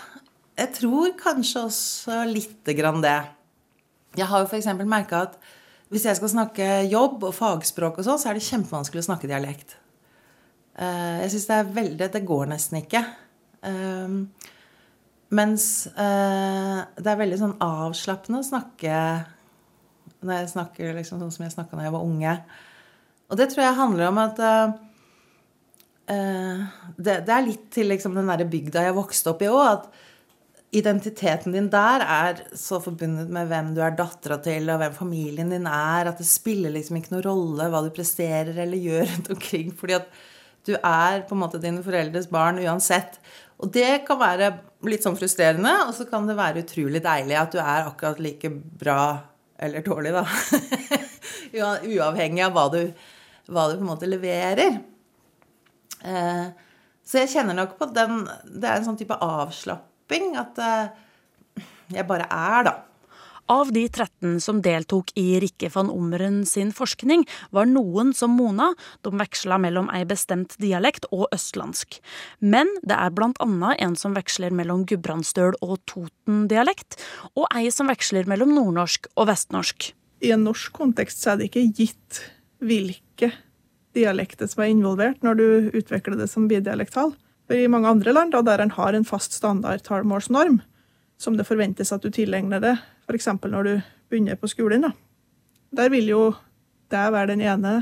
jeg 0.60 0.70
tror 0.78 1.16
kanskje 1.20 1.66
også 1.66 2.22
lite 2.30 2.78
grann 2.78 3.02
det. 3.04 3.18
Jeg 4.16 4.30
har 4.30 4.44
jo 4.44 4.52
f.eks. 4.52 4.70
merka 4.86 5.26
at 5.28 5.38
hvis 5.92 6.06
jeg 6.08 6.18
skal 6.18 6.32
snakke 6.32 6.68
jobb 6.90 7.24
og 7.28 7.36
fagspråk 7.38 8.00
og 8.00 8.06
sånn, 8.08 8.20
så 8.22 8.32
er 8.32 8.38
det 8.38 8.48
kjempevanskelig 8.48 9.04
å 9.04 9.08
snakke 9.10 9.30
dialekt. 9.30 9.76
Eh, 10.74 11.24
jeg 11.24 11.34
syns 11.36 11.46
det 11.50 11.58
er 11.60 11.74
veldig 11.76 12.08
Det 12.16 12.24
går 12.26 12.48
nesten 12.50 12.80
ikke. 12.80 13.04
Ehm, 13.70 14.18
mens 15.34 15.66
eh, 15.94 16.80
det 16.98 17.12
er 17.12 17.20
veldig 17.20 17.40
sånn 17.42 17.56
avslappende 17.62 18.42
å 18.42 18.48
snakke 18.48 18.96
når 20.24 20.40
jeg 20.40 20.54
snakker 20.54 20.96
liksom 20.98 21.20
sånn 21.20 21.34
som 21.36 21.46
jeg 21.46 21.54
snakka 21.54 21.78
da 21.78 21.86
jeg 21.86 21.96
var 21.96 22.08
unge. 22.08 22.34
Og 23.30 23.40
det 23.40 23.50
tror 23.52 23.66
jeg 23.66 23.80
handler 23.80 24.08
om 24.08 24.20
at 24.22 24.40
det, 26.04 27.16
det, 27.26 27.32
er 27.34 27.46
litt 27.46 27.66
til 27.74 27.90
liksom 27.92 28.16
den 28.16 28.30
derre 28.30 28.48
bygda 28.48 28.86
jeg 28.86 28.96
vokste 28.96 29.34
opp 29.34 29.44
i 29.44 29.50
òg. 29.52 29.64
At 29.68 29.90
identiteten 30.74 31.54
din 31.54 31.70
der 31.72 32.02
er 32.02 32.40
så 32.58 32.80
forbundet 32.82 33.30
med 33.34 33.50
hvem 33.52 33.72
du 33.76 33.82
er 33.86 33.94
dattera 33.98 34.40
til, 34.42 34.70
og 34.74 34.80
hvem 34.82 34.96
familien 34.98 35.52
din 35.54 35.68
er, 35.70 36.10
at 36.10 36.18
det 36.22 36.28
spiller 36.28 36.74
liksom 36.74 36.98
ikke 36.98 37.14
noen 37.14 37.26
rolle 37.28 37.70
hva 37.70 37.84
du 37.86 37.92
presterer 37.94 38.58
eller 38.64 38.82
gjør 38.82 39.06
rundt 39.12 39.30
omkring. 39.36 39.74
Fordi 39.78 39.98
at 40.00 40.10
du 40.66 40.74
er 40.80 41.24
på 41.28 41.36
en 41.36 41.44
måte 41.44 41.62
dine 41.62 41.84
foreldres 41.86 42.30
barn 42.32 42.62
uansett. 42.64 43.20
Og 43.62 43.70
det 43.76 44.02
kan 44.08 44.20
være 44.20 44.50
litt 44.90 45.06
sånn 45.06 45.18
frustrerende, 45.20 45.76
og 45.86 45.94
så 45.96 46.08
kan 46.10 46.26
det 46.28 46.40
være 46.40 46.66
utrolig 46.66 47.04
deilig 47.06 47.38
at 47.40 47.54
du 47.54 47.62
er 47.62 47.86
akkurat 47.86 48.24
like 48.24 48.50
bra 48.82 49.04
eller 49.64 49.86
dårlig, 49.86 50.16
da. 50.16 50.26
Uavhengig 51.94 52.44
av 52.44 52.56
hva 52.56 52.68
du, 52.74 52.82
hva 53.48 53.70
du, 53.70 53.78
på 53.78 53.84
en 53.84 53.92
måte 53.94 54.10
leverer. 54.10 54.82
Eh, 56.02 56.46
så 57.06 57.22
jeg 57.22 57.36
kjenner 57.36 57.56
nok 57.56 57.78
på 57.78 57.86
den 57.96 58.24
Det 58.26 58.68
er 58.68 58.80
en 58.80 58.86
sånn 58.88 58.98
type 59.00 59.16
avslapp 59.24 59.93
shopping 60.14 60.36
at 60.38 60.58
eh, 60.62 61.64
jeg 61.94 62.08
bare 62.08 62.28
er, 62.30 62.66
da. 62.70 62.80
Av 63.52 63.68
de 63.76 63.84
13 63.90 64.40
som 64.40 64.62
deltok 64.64 65.12
i 65.20 65.36
Rikke 65.44 65.68
van 65.74 65.90
Ommeren 65.92 66.46
sin 66.48 66.72
forskning, 66.72 67.26
var 67.52 67.68
noen 67.68 68.14
som 68.16 68.32
Mona. 68.38 68.70
De 69.04 69.12
veksla 69.12 69.58
mellom 69.60 69.90
ei 69.92 70.06
bestemt 70.08 70.56
dialekt 70.64 71.06
og 71.12 71.28
østlandsk. 71.36 72.00
Men 72.40 72.72
det 72.88 72.96
er 72.96 73.12
blant 73.12 73.38
annet 73.44 73.82
en 73.84 73.98
som 74.00 74.16
veksler 74.16 74.56
mellom 74.56 74.86
gudbrandsdøl 74.88 75.60
og 75.60 75.82
Toten-dialekt, 75.92 76.96
og 77.36 77.50
ei 77.52 77.68
som 77.70 77.92
veksler 77.92 78.30
mellom 78.32 78.56
nordnorsk 78.56 79.12
og 79.18 79.28
vestnorsk. 79.28 79.92
I 80.24 80.32
en 80.32 80.48
norsk 80.48 80.72
kontekst 80.72 81.20
så 81.20 81.34
er 81.34 81.42
det 81.42 81.52
ikke 81.52 81.68
gitt 81.82 82.24
hvilke 82.64 83.34
dialekter 83.94 84.48
som 84.48 84.64
er 84.64 84.72
involvert 84.72 85.20
når 85.22 85.36
du 85.38 85.48
utvikler 85.76 86.16
det 86.18 86.32
som 86.32 86.48
bidialektal. 86.48 87.12
For 87.48 87.60
I 87.60 87.68
mange 87.68 87.90
andre 87.90 88.14
land, 88.16 88.32
da, 88.32 88.42
der 88.46 88.64
en 88.64 88.72
har 88.72 88.96
en 88.96 89.06
fast 89.06 89.36
standard 89.36 89.84
talemålsnorm, 89.84 90.62
som 91.20 91.38
det 91.38 91.48
forventes 91.48 91.92
at 91.92 92.04
du 92.04 92.12
tilegner 92.12 92.62
det, 92.64 92.78
f.eks. 93.08 93.28
når 93.44 93.68
du 93.68 93.74
begynner 94.10 94.40
på 94.40 94.50
skolen, 94.52 94.88
da. 94.88 94.94
der 95.76 95.92
vil 95.92 96.08
jo 96.08 96.22
det 96.94 97.04
være 97.12 97.34
den 97.34 97.42
ene 97.42 97.74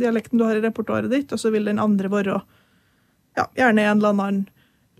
dialekten 0.00 0.40
du 0.40 0.46
har 0.46 0.56
i 0.56 0.64
repertoaret 0.64 1.10
ditt, 1.12 1.32
og 1.32 1.40
så 1.40 1.52
vil 1.52 1.68
den 1.68 1.82
andre 1.82 2.10
være 2.10 2.40
ja, 3.36 3.46
gjerne 3.56 3.84
en 3.84 3.98
eller 3.98 4.14
annen 4.14 4.40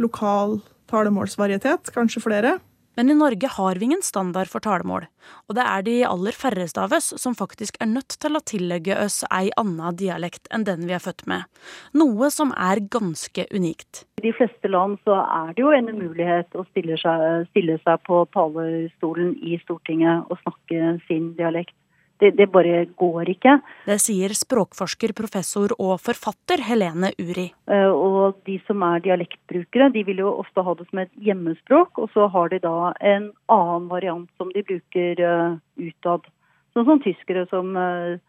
lokal 0.01 0.61
talemålsvarietet, 0.91 1.91
kanskje 1.95 2.23
flere. 2.25 2.59
Men 3.01 3.11
i 3.11 3.15
Norge 3.15 3.49
har 3.49 3.75
vi 3.75 3.85
ingen 3.85 4.03
standard 4.03 4.49
for 4.53 4.61
talemål, 4.61 5.07
og 5.49 5.55
det 5.57 5.65
er 5.65 5.85
de 5.87 5.95
aller 6.05 6.37
færreste 6.37 6.83
av 6.83 6.93
oss 6.93 7.07
som 7.23 7.33
faktisk 7.33 7.79
er 7.81 7.89
nødt 7.89 8.19
til 8.21 8.37
å 8.37 8.43
tillegge 8.45 8.99
oss 9.01 9.23
ei 9.33 9.47
anna 9.63 9.89
dialekt 9.97 10.51
enn 10.53 10.67
den 10.69 10.85
vi 10.85 10.93
er 10.93 11.01
født 11.01 11.25
med, 11.31 11.49
noe 11.97 12.29
som 12.29 12.53
er 12.53 12.83
ganske 12.93 13.47
unikt. 13.57 14.03
I 14.21 14.27
de 14.27 14.35
fleste 14.37 14.69
land 14.69 15.01
så 15.09 15.17
er 15.23 15.55
det 15.57 15.65
jo 15.65 15.73
en 15.73 15.89
umulighet 15.89 16.53
å 16.53 16.67
stille 16.75 17.01
seg, 17.01 17.49
stille 17.55 17.79
seg 17.87 18.05
på 18.05 18.21
talerstolen 18.37 19.33
i 19.41 19.57
Stortinget 19.65 20.29
og 20.29 20.45
snakke 20.45 20.99
sin 21.09 21.33
dialekt. 21.41 21.73
Det, 22.21 22.35
det, 22.37 22.47
bare 22.53 22.85
går 23.01 23.31
ikke. 23.33 23.57
Det 23.89 23.97
sier 24.03 24.35
språkforsker, 24.37 25.15
professor 25.17 25.73
og 25.79 25.95
forfatter 26.05 26.61
Helene 26.67 27.13
Uri. 27.17 27.47
Eh, 27.73 27.89
og 27.89 28.43
de 28.49 28.59
som 28.67 28.85
er 28.85 29.01
dialektbrukere, 29.07 29.89
de 29.95 30.05
vil 30.05 30.21
jo 30.21 30.35
ofte 30.43 30.65
ha 30.67 30.75
det 30.77 30.85
som 30.91 31.01
et 31.01 31.13
hjemmespråk, 31.17 31.97
og 31.97 32.13
så 32.13 32.29
har 32.35 32.53
de 32.53 32.61
da 32.61 32.93
en 33.01 33.31
annen 33.53 33.89
variant 33.89 34.29
som 34.37 34.53
de 34.53 34.65
bruker 34.67 35.23
uh, 35.25 35.57
utad. 35.81 36.29
Sånn 36.77 36.87
som 36.87 37.01
tyskere 37.03 37.47
som 37.51 37.73
uh, 37.79 38.21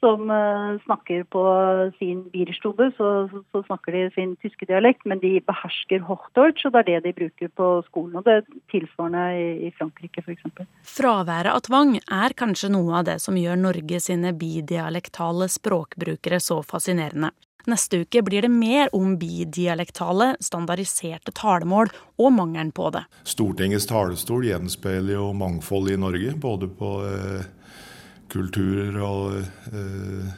som 0.00 0.30
uh, 0.30 0.80
snakker 0.84 1.24
på 1.32 1.42
sin 1.98 2.22
Bierstube, 2.32 2.90
så, 2.96 3.28
så, 3.30 3.42
så, 3.52 3.62
snakker 3.66 3.96
de 3.96 4.04
sin 4.14 4.32
tyske 4.40 4.66
dialekt, 4.68 5.04
men 5.08 5.20
de 5.22 5.36
behersker 5.46 6.04
Hochdeutsch, 6.08 6.66
og 6.66 6.74
det 6.74 6.80
er 6.80 6.88
det 6.88 7.00
de 7.08 7.14
bruker 7.20 7.52
på 7.56 7.68
skolen. 7.88 8.16
Og 8.20 8.26
det 8.26 8.38
er 8.38 8.48
tilsvarende 8.72 9.26
i, 9.36 9.68
i 9.68 9.74
Frankrike, 9.76 10.24
f.eks. 10.24 10.64
Fraværet 10.96 11.52
av 11.52 11.62
tvang 11.68 11.98
er 12.00 12.36
kanskje 12.36 12.72
noe 12.72 13.02
av 13.02 13.06
det 13.10 13.20
som 13.22 13.38
gjør 13.38 13.60
Norge 13.60 14.00
sine 14.02 14.32
bidialektale 14.36 15.50
språkbrukere 15.52 16.40
så 16.42 16.62
fascinerende. 16.66 17.32
Neste 17.68 18.00
uke 18.02 18.22
blir 18.24 18.46
det 18.46 18.48
mer 18.48 18.88
om 18.96 19.18
bidialektale, 19.20 20.32
standardiserte 20.40 21.34
talemål 21.36 21.90
og 22.16 22.32
mangelen 22.32 22.72
på 22.72 22.88
det. 22.94 23.04
Stortingets 23.28 23.84
talestol 23.90 24.46
gjenspeiler 24.48 25.18
jo 25.18 25.30
mangfold 25.36 25.92
i 25.92 25.98
Norge, 26.00 26.32
både 26.40 26.72
på 26.80 26.94
eh 27.04 27.48
kulturer 28.30 28.96
og 29.04 29.40
eh, 29.40 30.30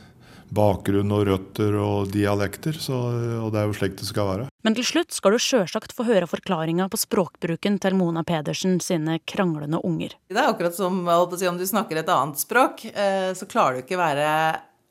bakgrunn 0.52 1.12
og 1.14 1.26
røtter 1.28 1.76
og 1.80 2.11
dialekter. 2.12 2.76
Så, 2.76 2.96
og 3.42 3.52
det 3.54 3.62
er 3.62 3.68
jo 3.68 3.76
slik 3.76 3.96
det 3.99 4.08
skal 4.08 4.28
være. 4.28 4.49
Men 4.66 4.76
til 4.78 4.87
slutt 4.87 5.14
skal 5.16 5.34
du 5.34 5.42
sjølsagt 5.42 5.94
få 5.96 6.06
høre 6.06 6.28
forklaringa 6.30 6.88
på 6.92 7.00
språkbruken 7.00 7.78
til 7.82 7.96
Mona 7.99 8.25
Pedersen 8.26 8.78
sine 8.84 9.18
kranglende 9.28 9.80
unger. 9.82 10.16
Det 10.30 10.38
er 10.38 10.50
akkurat 10.50 10.76
som 10.76 11.02
si, 11.37 11.49
om 11.49 11.61
du 11.61 11.66
snakker 11.68 12.02
et 12.02 12.12
annet 12.12 12.42
språk, 12.42 12.84
eh, 12.92 13.32
så 13.38 13.49
klarer 13.49 13.80
du 13.80 13.87
ikke 13.87 14.00
være 14.00 14.28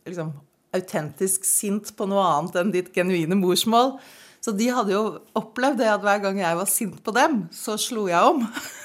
liksom, 0.10 0.34
autentisk 0.76 1.46
sint 1.48 1.94
på 1.98 2.10
noe 2.10 2.26
annet 2.26 2.60
enn 2.62 2.74
ditt 2.74 2.92
genuine 2.96 3.38
morsmål. 3.40 3.98
Så 4.42 4.56
de 4.58 4.72
hadde 4.74 4.96
jo 4.96 5.04
opplevd 5.38 5.84
det 5.84 5.90
at 5.92 6.02
hver 6.02 6.22
gang 6.24 6.40
jeg 6.42 6.58
var 6.58 6.70
sint 6.70 7.02
på 7.06 7.14
dem, 7.14 7.44
så 7.54 7.78
slo 7.78 8.08
jeg 8.10 8.34
om. 8.34 8.48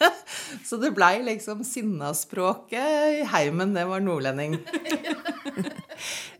Så 0.66 0.78
det 0.80 0.92
blei 0.96 1.20
liksom 1.24 1.64
sinnaspråket 1.66 3.20
i 3.20 3.24
heimen, 3.32 3.74
det 3.76 3.86
var 3.88 4.02
nordlending. 4.04 4.58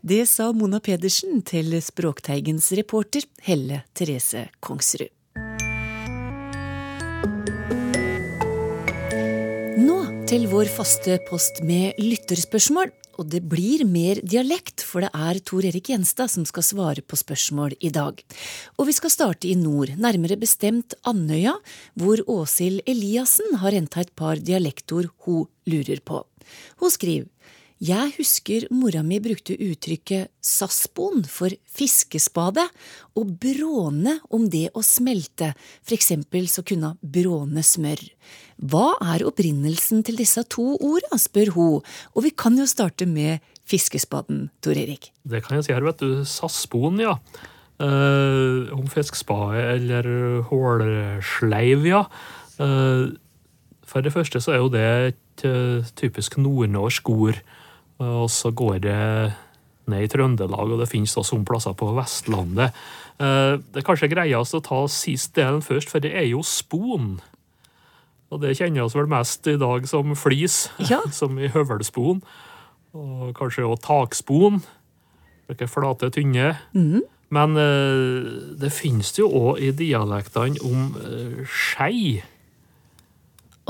Det 0.01 0.23
sa 0.25 0.47
Mona 0.57 0.79
Pedersen 0.81 1.43
til 1.45 1.75
Språkteigens 1.85 2.71
reporter 2.79 3.27
Helle 3.45 3.83
Therese 3.93 4.47
Kongsrud. 4.65 5.11
Nå 9.81 9.99
til 10.31 10.49
vår 10.49 10.73
faste 10.73 11.19
post 11.29 11.61
med 11.69 12.01
lytterspørsmål. 12.01 12.89
Og 13.21 13.29
det 13.29 13.43
blir 13.53 13.85
mer 13.85 14.23
dialekt, 14.25 14.81
for 14.81 15.05
det 15.05 15.11
er 15.13 15.41
Tor 15.45 15.67
Erik 15.69 15.91
Gjenstad 15.93 16.33
som 16.33 16.47
skal 16.49 16.65
svare 16.65 17.05
på 17.05 17.19
spørsmål 17.21 17.77
i 17.85 17.93
dag. 17.93 18.17
Og 18.81 18.89
vi 18.89 18.95
skal 18.97 19.13
starte 19.13 19.51
i 19.51 19.59
nord, 19.61 19.93
nærmere 20.01 20.41
bestemt 20.41 20.97
Andøya, 21.05 21.59
hvor 22.01 22.23
Åshild 22.25 22.81
Eliassen 22.89 23.61
har 23.61 23.77
henta 23.77 24.01
et 24.01 24.15
par 24.17 24.41
dialektord 24.41 25.11
hun 25.27 25.45
lurer 25.69 26.01
på. 26.01 26.23
Hun 26.81 26.91
skriver 26.91 27.29
jeg 27.81 28.11
husker 28.19 28.67
mora 28.77 29.01
mi 29.01 29.17
brukte 29.25 29.55
uttrykket 29.57 30.29
sassbon 30.45 31.23
for 31.25 31.55
fiskespade 31.65 32.67
og 33.17 33.31
bråne 33.41 34.19
om 34.29 34.43
det 34.53 34.67
å 34.77 34.83
smelte, 34.85 35.55
for 35.81 35.97
eksempel 35.97 36.45
så 36.53 36.61
kunne 36.67 36.91
bråne 37.01 37.65
smør. 37.65 38.03
Hva 38.61 38.99
er 39.15 39.25
opprinnelsen 39.25 40.03
til 40.05 40.21
disse 40.21 40.45
to 40.53 40.75
orda, 40.77 41.17
spør 41.17 41.55
hun, 41.55 41.87
og 42.13 42.27
vi 42.27 42.35
kan 42.37 42.59
jo 42.61 42.67
starte 42.69 43.09
med 43.09 43.41
fiskespaden, 43.65 44.51
Tor 44.61 44.77
Erik. 44.77 45.09
Det 45.25 45.41
kan 45.47 45.57
jeg 45.57 45.71
si 45.71 45.73
her, 45.73 45.87
vet 45.87 46.05
du. 46.05 46.21
Sassbon, 46.29 47.01
ja. 47.01 47.17
Uh, 47.81 48.69
om 48.77 48.85
fiskespade 48.93 49.63
eller 49.79 50.11
hålsleiv, 50.51 51.89
ja. 51.89 52.05
Uh, 52.61 53.17
for 53.89 54.05
det 54.05 54.13
første 54.13 54.45
så 54.45 54.53
er 54.53 54.61
jo 54.61 54.69
det 54.77 54.85
et 55.15 55.47
uh, 55.49 55.91
typisk 55.97 56.37
nordnorsk 56.37 57.09
ord. 57.17 57.41
Og 58.01 58.31
så 58.33 58.53
går 58.57 58.81
det 58.85 58.99
ned 59.91 60.07
i 60.07 60.11
Trøndelag, 60.11 60.73
og 60.73 60.81
det 60.81 60.89
finnes 60.91 61.17
også 61.19 61.37
noen 61.37 61.49
plasser 61.49 61.77
på 61.77 61.91
Vestlandet. 61.97 62.77
Eh, 63.21 63.59
det 63.61 63.83
er 63.83 63.87
kanskje 63.87 64.11
greiest 64.13 64.57
å 64.57 64.63
ta 64.65 64.81
sist 64.93 65.35
delen 65.37 65.65
først, 65.65 65.93
for 65.93 66.03
det 66.03 66.15
er 66.17 66.29
jo 66.31 66.43
spon. 66.47 67.19
Og 68.31 68.43
det 68.45 68.57
kjenner 68.59 68.87
oss 68.87 68.97
vel 68.97 69.11
mest 69.11 69.49
i 69.51 69.59
dag 69.61 69.89
som 69.91 70.15
flis, 70.17 70.69
ja. 70.89 71.03
som 71.21 71.39
i 71.39 71.51
høvelspon. 71.51 72.23
Og 72.97 73.33
kanskje 73.39 73.67
også 73.67 73.87
takspon. 73.87 74.63
Ikke 75.51 75.69
flate, 75.71 76.13
tynne. 76.15 76.55
Mm. 76.73 77.03
Men 77.35 77.57
eh, 77.59 78.31
det 78.59 78.73
finnes 78.75 79.13
jo 79.19 79.29
òg 79.29 79.61
i 79.63 79.71
dialektene 79.77 80.63
om 80.67 80.95
uh, 80.97 81.43
skei. 81.47 82.23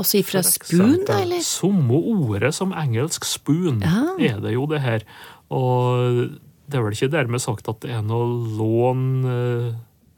Også 0.01 0.21
ifra 0.21 0.41
spoon, 0.45 1.03
da, 1.05 1.19
eller? 1.21 1.43
Samme 1.45 1.99
ordet 1.99 2.53
som 2.57 2.73
engelsk 2.73 3.27
spoon 3.29 3.83
ja. 3.85 4.05
er 4.17 4.41
det 4.41 4.55
jo, 4.55 4.65
det 4.71 4.81
her. 4.81 5.05
Og 5.53 6.31
det 6.71 6.79
er 6.79 6.85
vel 6.85 6.95
ikke 6.95 7.11
dermed 7.11 7.43
sagt 7.43 7.69
at 7.71 7.81
det 7.83 7.95
er 7.95 8.05
noe 8.05 8.29
lån 8.57 9.07
eh, 9.27 9.71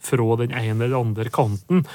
fra 0.04 0.36
den 0.42 0.54
ene 0.54 0.86
eller 0.86 1.00
andre 1.00 1.32
kanten, 1.34 1.86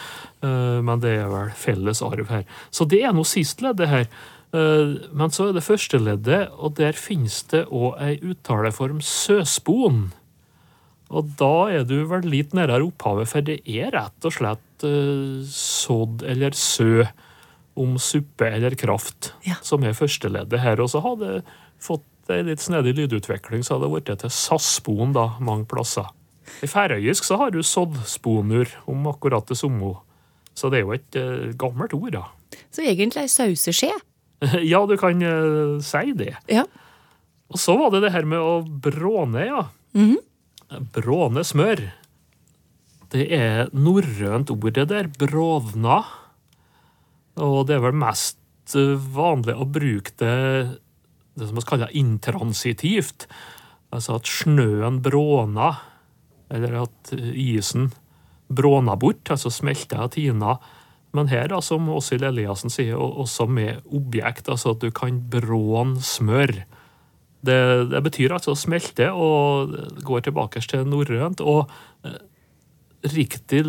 eh, 0.43 0.79
men 0.85 1.05
det 1.05 1.15
er 1.21 1.31
vel 1.31 1.53
felles 1.59 2.03
arv 2.05 2.33
her. 2.33 2.45
Så 2.75 2.89
det 2.89 3.05
er 3.05 3.15
nå 3.15 3.25
sistleddet 3.29 3.91
her. 3.91 4.09
Eh, 4.57 4.97
men 5.15 5.35
så 5.35 5.49
er 5.49 5.59
det 5.59 5.67
førsteleddet, 5.67 6.55
og 6.57 6.79
der 6.81 6.99
finnes 6.99 7.43
det 7.53 7.67
òg 7.69 8.01
ei 8.03 8.17
uttaleform 8.19 9.03
søspon. 9.05 10.09
Og 11.09 11.31
da 11.41 11.69
er 11.73 11.87
du 11.89 12.03
vel 12.11 12.27
litt 12.29 12.57
nærmere 12.57 12.91
opphavet, 12.91 13.31
for 13.31 13.45
det 13.45 13.63
er 13.65 13.95
rett 13.95 14.29
og 14.29 14.35
slett 14.35 14.65
sådd 15.49 16.21
eller 16.29 16.55
sø 16.55 17.07
om 17.79 17.97
suppe 18.03 18.49
eller 18.51 18.77
kraft, 18.79 19.33
ja. 19.47 19.59
som 19.63 19.85
er 19.87 19.97
førsteleddet 19.97 20.63
her. 20.63 20.83
Og 20.83 20.91
så 20.93 21.03
hadde 21.05 21.33
jeg 21.33 21.45
fått 21.83 22.33
ei 22.33 22.43
litt 22.45 22.63
snedig 22.63 22.95
lydutvikling, 22.99 23.65
så 23.65 23.77
hadde 23.77 23.89
det 23.89 23.95
blitt 23.95 24.23
til 24.23 24.33
sassbon 24.35 25.15
da, 25.17 25.31
mange 25.45 25.69
plasser. 25.71 26.11
I 26.65 26.69
færøysk 26.69 27.27
så 27.27 27.39
har 27.41 27.53
du 27.55 27.63
soddsponur, 27.65 28.71
om 28.89 29.07
akkurat 29.11 29.49
det 29.49 29.59
samme. 29.61 29.95
Så 30.57 30.71
det 30.73 30.81
er 30.81 30.87
jo 30.87 30.95
et 30.97 31.19
uh, 31.21 31.49
gammelt 31.61 31.95
ord, 31.97 32.13
da. 32.17 32.27
Så 32.75 32.85
egentlig 32.85 33.27
ei 33.27 33.33
sauseskje? 33.33 33.93
ja, 34.73 34.81
du 34.87 34.97
kan 35.01 35.23
uh, 35.23 35.79
si 35.85 36.15
det. 36.19 36.35
Ja. 36.51 36.65
Og 37.49 37.61
så 37.61 37.77
var 37.81 37.93
det 37.95 38.05
det 38.07 38.15
her 38.15 38.27
med 38.29 38.43
å 38.43 38.61
bråne, 38.63 39.47
ja. 39.47 39.69
Mm 39.97 40.11
-hmm. 40.11 40.83
Bråne 40.93 41.45
smør. 41.45 41.81
Det 43.09 43.25
er 43.33 43.71
norrønt 43.73 44.51
ordet 44.51 44.89
der. 44.89 45.09
Brovna. 45.09 46.05
Og 47.39 47.65
det 47.69 47.79
er 47.79 47.87
vel 47.87 47.97
mest 47.99 48.77
eh, 48.77 48.99
vanlig 49.15 49.57
å 49.57 49.69
bruke 49.69 50.15
det 50.21 50.37
det 51.39 51.47
som 51.47 51.59
vi 51.59 51.67
kaller 51.69 51.95
intransitivt. 51.97 53.29
Altså 53.95 54.19
at 54.19 54.29
snøen 54.29 55.01
bråna, 55.05 55.71
eller 56.53 56.83
at 56.83 57.13
isen 57.15 57.93
bråna 58.49 58.97
bort, 59.01 59.29
altså 59.31 59.53
smelta 59.53 60.03
og 60.07 60.17
tina. 60.17 60.57
Men 61.17 61.31
her, 61.33 61.49
da, 61.53 61.61
som 61.65 61.89
Åshild 61.93 62.27
Eliassen 62.29 62.73
sier, 62.73 62.99
også 62.99 63.47
med 63.49 63.87
objekt, 63.97 64.51
altså 64.51 64.75
at 64.75 64.83
du 64.85 64.91
kan 64.95 65.23
bråne 65.33 66.03
smør. 66.05 66.53
Det, 67.39 67.61
det, 67.93 68.03
betyr 68.03 68.35
altså 68.35 68.53
å 68.53 68.59
smelte 68.59 69.13
og 69.15 69.77
går 70.05 70.27
tilbake 70.27 70.63
til 70.67 70.85
norrønt. 70.89 71.41
Og 71.41 71.71
eh, 72.05 72.19
riktig 73.15 73.63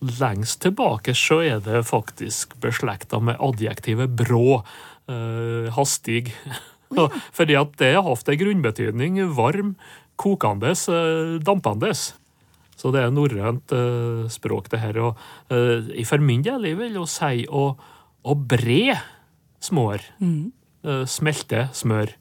lengst 0.00 0.62
tilbake 0.64 1.14
så 1.16 1.40
er 1.44 1.60
det 1.64 1.84
faktisk 1.88 2.56
beslekta 2.62 3.20
med 3.22 3.40
adjektivet 3.42 4.14
brå. 4.16 4.62
Eh, 5.10 5.68
hastig. 5.76 6.30
Fordi 7.36 7.56
at 7.58 7.76
det 7.80 7.94
har 7.96 8.06
hatt 8.06 8.30
en 8.30 8.40
grunnbetydning. 8.40 9.20
Varm, 9.36 9.74
kokende, 10.20 10.72
eh, 10.72 11.36
dampende. 11.44 11.92
Så 12.80 12.92
det 12.94 13.04
er 13.04 13.12
norrønt 13.12 13.74
eh, 13.76 14.24
språk, 14.32 14.70
det 14.72 14.80
her. 14.80 15.00
Og 15.04 15.52
eh, 15.52 16.04
for 16.08 16.22
min 16.24 16.44
del 16.46 16.64
jeg 16.70 16.80
vil 16.80 16.96
jo 17.02 17.06
si 17.08 17.44
å, 17.44 17.74
å 18.24 18.38
bre 18.40 18.96
smør. 19.60 20.06
Mm. 20.22 20.48
Eh, 20.88 21.04
smelte 21.04 21.68
smør. 21.76 22.16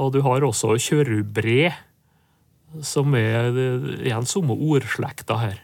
Og 0.00 0.14
du 0.16 0.22
har 0.24 0.42
også 0.46 0.74
kjørubre, 0.80 1.70
som 2.86 3.14
er 3.18 3.50
eh, 3.54 3.90
igjen 4.08 4.26
samme 4.26 4.56
ordslekta 4.56 5.38
her. 5.44 5.60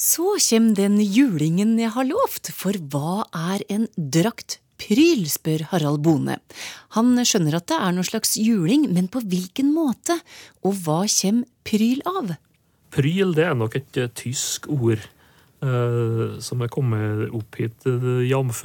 Så 0.00 0.38
kjem 0.40 0.70
den 0.78 0.96
julingen 1.04 1.74
jeg 1.76 1.92
har 1.92 2.06
lovt, 2.08 2.48
for 2.56 2.72
hva 2.88 3.26
er 3.36 3.60
en 3.68 3.82
drakt 4.00 4.56
pryl, 4.80 5.26
spør 5.28 5.66
Harald 5.74 6.00
Bone. 6.06 6.38
Han 6.96 7.20
skjønner 7.20 7.58
at 7.58 7.66
det 7.68 7.76
er 7.76 7.92
noe 7.92 8.08
slags 8.08 8.32
juling, 8.40 8.86
men 8.94 9.10
på 9.12 9.20
hvilken 9.20 9.74
måte, 9.74 10.16
og 10.64 10.78
hva 10.86 11.02
kjem 11.04 11.42
pryl 11.68 12.00
av? 12.08 12.32
Pryl 12.96 13.36
det 13.36 13.44
er 13.50 13.58
nok 13.60 13.76
et 13.76 14.00
uh, 14.00 14.08
tysk 14.16 14.70
ord 14.72 15.04
eh, 15.04 16.24
som 16.40 16.64
er 16.64 16.72
kommet 16.72 17.28
opp 17.36 17.60
hit, 17.60 17.84
jf. 17.84 18.64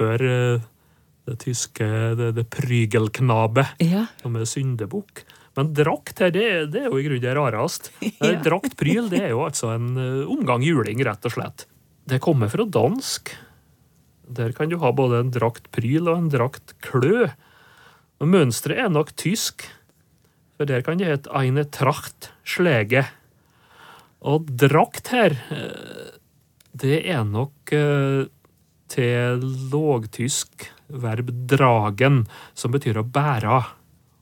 det 1.28 1.36
tyske 1.44 1.90
det, 2.16 2.32
det 2.40 2.48
prygelknabe, 2.48 3.68
ja. 3.84 4.06
som 4.24 4.40
er 4.40 4.48
syndebukk. 4.48 5.26
Men 5.56 5.72
drakt 5.76 6.20
her, 6.20 6.32
det, 6.34 6.46
det 6.74 6.84
er 6.84 6.90
jo 6.90 7.00
i 7.00 7.06
grunnen 7.06 7.24
det 7.24 7.34
rarest. 7.38 7.90
Ja. 8.20 8.36
Draktpryl 8.44 9.10
det 9.12 9.22
er 9.24 9.32
jo 9.34 9.42
altså 9.46 9.72
en 9.74 9.96
eh, 10.00 10.28
omgang 10.30 10.64
juling, 10.64 11.00
rett 11.04 11.26
og 11.28 11.34
slett. 11.36 11.66
Det 12.06 12.20
kommer 12.22 12.50
fra 12.52 12.64
dansk. 12.68 13.32
Der 14.36 14.52
kan 14.56 14.70
du 14.70 14.78
ha 14.82 14.92
både 14.94 15.20
en 15.22 15.32
draktpryl 15.34 16.10
og 16.10 16.16
en 16.16 16.30
draktklø. 16.32 17.26
Og 18.20 18.30
Mønsteret 18.30 18.86
er 18.86 18.92
nok 18.92 19.12
tysk, 19.18 19.66
for 20.56 20.68
der 20.68 20.84
kan 20.84 21.00
det 21.00 21.10
hete 21.10 21.32
eine 21.36 21.66
tracht 21.68 22.30
slege. 22.48 23.04
Og 24.26 24.48
drakt 24.58 25.12
her, 25.12 25.36
eh, 25.52 26.16
det 26.76 27.02
er 27.04 27.24
nok 27.24 27.72
eh, 27.76 28.26
til 28.92 29.44
lågtysk 29.72 30.70
verb 30.86 31.32
dragen, 31.50 32.24
som 32.54 32.74
betyr 32.74 33.00
å 33.02 33.06
bære. 33.06 33.60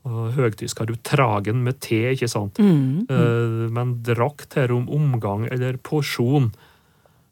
Høgtysk 0.05 0.83
har 0.83 0.91
jo 0.91 0.99
tragen 1.01 1.63
med 1.65 1.79
T, 1.81 1.97
ikke 2.13 2.29
sant? 2.29 2.59
Mm, 2.61 2.75
mm. 2.75 3.09
Uh, 3.09 3.65
men 3.73 3.97
drakt 4.05 4.53
her 4.59 4.73
om 4.75 4.85
omgang 4.93 5.47
eller 5.49 5.79
porsjon. 5.81 6.51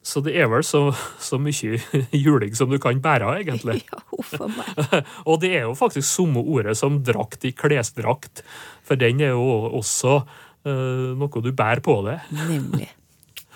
Så 0.04 0.20
det 0.26 0.34
er 0.36 0.50
vel 0.52 0.66
så, 0.68 0.90
så 1.22 1.40
mye 1.40 1.80
juling 2.26 2.56
som 2.58 2.72
du 2.72 2.80
kan 2.84 3.00
bære 3.04 3.38
egentlig. 3.44 3.80
Ja, 3.94 4.02
uffa 4.18 4.50
meg. 4.52 4.82
Og 5.30 5.40
det 5.44 5.54
er 5.54 5.68
jo 5.68 5.78
faktisk 5.80 6.08
samme 6.10 6.44
ordet 6.44 6.76
som 6.80 7.00
drakt 7.06 7.46
i 7.48 7.54
klesdrakt, 7.56 8.44
for 8.84 9.00
den 9.00 9.22
er 9.24 9.32
jo 9.38 9.72
også 9.80 10.20
uh, 10.24 11.14
noe 11.16 11.46
du 11.46 11.54
bærer 11.56 11.84
på 11.86 12.02
det. 12.10 12.20
Nemlig. 12.36 12.90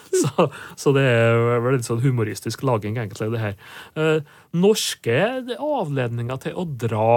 Så, 0.08 0.48
så 0.80 0.94
det 0.96 1.04
er 1.04 1.60
vel 1.62 1.76
litt 1.76 1.88
sånn 1.88 2.00
humoristisk 2.02 2.64
laging, 2.66 2.96
egentlig, 2.96 3.28
det 3.34 3.42
her. 3.44 3.58
Uh, 4.00 4.38
norske 4.56 5.20
avledninger 5.58 6.42
til 6.46 6.56
å 6.58 6.64
dra, 6.86 7.10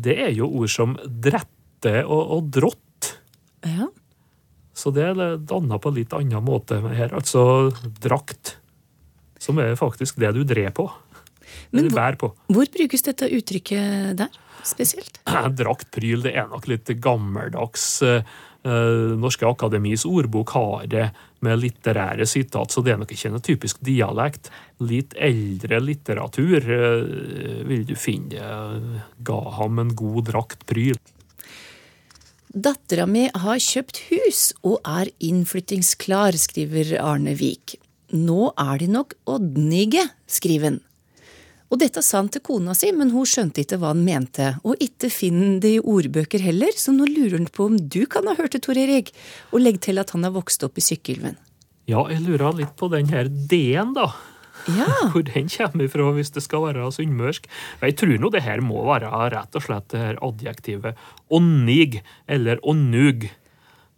det 0.00 0.16
er 0.26 0.32
jo 0.36 0.48
ord 0.60 0.70
som 0.72 0.94
drette 1.04 1.94
og, 2.06 2.22
og 2.38 2.50
drått. 2.54 3.12
Ja. 3.66 3.88
Så 4.74 4.90
det 4.94 5.04
er 5.10 5.36
danna 5.38 5.78
på 5.82 5.90
en 5.92 5.98
litt 6.00 6.14
annen 6.16 6.44
måte 6.46 6.78
her. 6.94 7.12
Altså 7.14 7.42
drakt, 8.02 8.56
som 9.42 9.58
er 9.62 9.74
faktisk 9.78 10.20
det 10.22 10.32
du 10.36 10.42
drer 10.48 10.70
på. 10.74 10.88
Men 11.72 11.90
hvor- 11.90 12.16
på. 12.18 12.32
Hvor 12.52 12.70
brukes 12.72 13.02
dette 13.04 13.28
uttrykket 13.28 14.16
der, 14.16 14.32
spesielt? 14.64 15.20
Draktpryl, 15.60 16.22
det 16.24 16.34
er 16.36 16.48
nok 16.48 16.68
litt 16.70 16.88
gammeldags. 17.04 17.86
Eh, 18.06 18.22
Norske 18.62 19.46
Akademis 19.48 20.04
ordbok 20.06 20.52
har 20.54 20.84
det 20.86 21.06
med 21.42 21.58
litterære 21.58 22.26
sitat, 22.30 22.70
så 22.70 22.82
det 22.84 22.94
er 22.94 23.00
nok 23.00 23.10
ikke 23.14 23.32
noe 23.34 23.42
typisk 23.42 23.80
dialekt. 23.84 24.52
Litt 24.86 25.16
eldre 25.18 25.80
litteratur 25.82 26.62
eh, 26.62 27.64
vil 27.66 27.82
du 27.88 27.96
finne 27.98 28.38
eh, 28.38 29.00
ga 29.26 29.40
ham 29.58 29.82
en 29.82 29.90
god 29.98 30.30
draktpryl. 30.30 31.00
Dattera 32.52 33.08
mi 33.08 33.26
har 33.32 33.58
kjøpt 33.64 34.04
hus 34.10 34.44
og 34.60 34.78
er 34.84 35.10
innflyttingsklar, 35.24 36.36
skriver 36.36 36.98
Arne 37.00 37.34
Vik. 37.38 37.78
Nå 38.12 38.52
er 38.60 38.82
de 38.82 38.90
nok 38.92 39.16
oddnige, 39.24 40.04
skriver 40.28 40.68
han. 40.68 40.82
Og 41.72 41.80
dette 41.80 42.02
sa 42.04 42.20
han 42.20 42.28
til 42.28 42.42
kona 42.44 42.74
si, 42.76 42.90
men 42.92 43.14
hun 43.14 43.24
skjønte 43.28 43.62
ikke 43.64 43.78
hva 43.80 43.94
han 43.94 44.02
mente, 44.04 44.50
og 44.68 44.80
ikke 44.84 45.08
finner 45.12 45.56
det 45.62 45.70
i 45.78 45.80
ordbøker 45.80 46.42
heller, 46.44 46.74
så 46.76 46.92
nå 46.92 47.06
lurer 47.08 47.38
han 47.38 47.48
på 47.48 47.70
om 47.70 47.78
du 47.80 48.02
kan 48.10 48.28
ha 48.28 48.36
hørt 48.36 48.52
det, 48.52 48.66
Tor 48.66 48.76
Erik, 48.76 49.14
og 49.54 49.64
legg 49.64 49.80
til 49.84 50.02
at 50.02 50.12
han 50.12 50.28
har 50.28 50.34
vokst 50.36 50.66
opp 50.66 50.76
i 50.76 50.84
Sykkylven. 50.84 51.40
Ja, 51.88 52.04
jeg 52.12 52.26
lurer 52.26 52.52
litt 52.60 52.76
på 52.78 52.90
den 52.92 53.08
her 53.10 53.30
D-en, 53.32 53.96
da. 53.96 54.10
Ja, 54.70 54.86
Hvor 55.14 55.24
den 55.26 55.48
kommer 55.50 55.88
ifra, 55.88 56.12
hvis 56.14 56.30
det 56.36 56.44
skal 56.44 56.68
være 56.68 56.92
sunnmørsk. 56.94 57.48
Jeg 57.80 57.96
tror 57.98 58.20
nå 58.20 58.30
det 58.36 58.44
her 58.44 58.62
må 58.62 58.84
være 58.86 59.10
rett 59.32 59.58
og 59.58 59.64
slett 59.64 59.88
det 59.94 60.02
her 60.04 60.20
adjektivet 60.22 61.00
åndig, 61.32 62.02
eller 62.30 62.60
ånnug. 62.68 63.26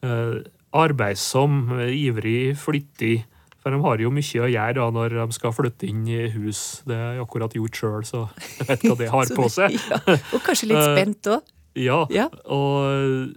Eh, 0.04 0.38
arbeidsom, 0.74 1.58
ivrig, 1.90 2.54
flittig. 2.58 3.24
For 3.64 3.72
de 3.72 3.78
har 3.80 4.02
jo 4.04 4.10
mye 4.12 4.42
å 4.44 4.48
gjøre 4.52 4.74
da 4.76 4.86
når 4.92 5.14
de 5.16 5.24
skal 5.32 5.54
flytte 5.56 5.86
inn 5.88 6.02
i 6.12 6.18
hus. 6.34 6.82
Det 6.84 6.98
har 7.00 7.14
jeg 7.16 7.22
akkurat 7.24 7.54
gjort 7.56 7.78
sjøl, 7.80 8.02
så 8.04 8.26
jeg 8.60 8.66
vet 8.68 8.82
hva 8.90 8.96
det 9.00 9.08
har 9.14 9.30
på 9.40 9.46
seg. 9.48 9.78
ja. 9.88 10.00
Og 10.36 10.42
kanskje 10.44 10.68
litt 10.68 10.84
spent 10.84 11.30
òg. 11.32 11.50
Ja, 11.80 12.02
Ja. 12.12 12.28
og 12.52 13.32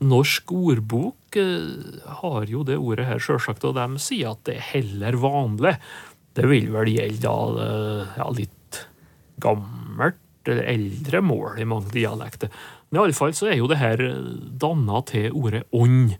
Norsk 0.00 0.48
ordbok 0.56 1.36
eh, 1.36 2.00
har 2.22 2.48
jo 2.48 2.62
det 2.64 2.78
ordet 2.80 3.04
her, 3.10 3.20
sjølsagt, 3.20 3.66
og 3.68 3.76
de 3.76 3.84
sier 4.00 4.32
at 4.32 4.40
det 4.48 4.54
er 4.56 4.64
heller 4.72 5.18
vanlig. 5.20 5.74
Det 6.34 6.48
vil 6.48 6.70
vel 6.72 6.88
gjelde 6.88 7.20
da 7.26 7.66
eh, 7.66 8.14
ja, 8.22 8.28
litt 8.32 8.80
gammelt 9.44 10.16
eller 10.48 10.64
eldre 10.72 11.20
mål 11.22 11.60
i 11.60 11.66
mange 11.68 11.92
dialekter. 11.92 12.48
Men 12.88 13.02
iallfall 13.02 13.34
så 13.36 13.50
er 13.52 13.58
jo 13.60 13.68
det 13.70 13.76
her 13.78 14.00
danna 14.64 15.02
til 15.06 15.28
ordet 15.36 15.66
ånd. 15.76 16.16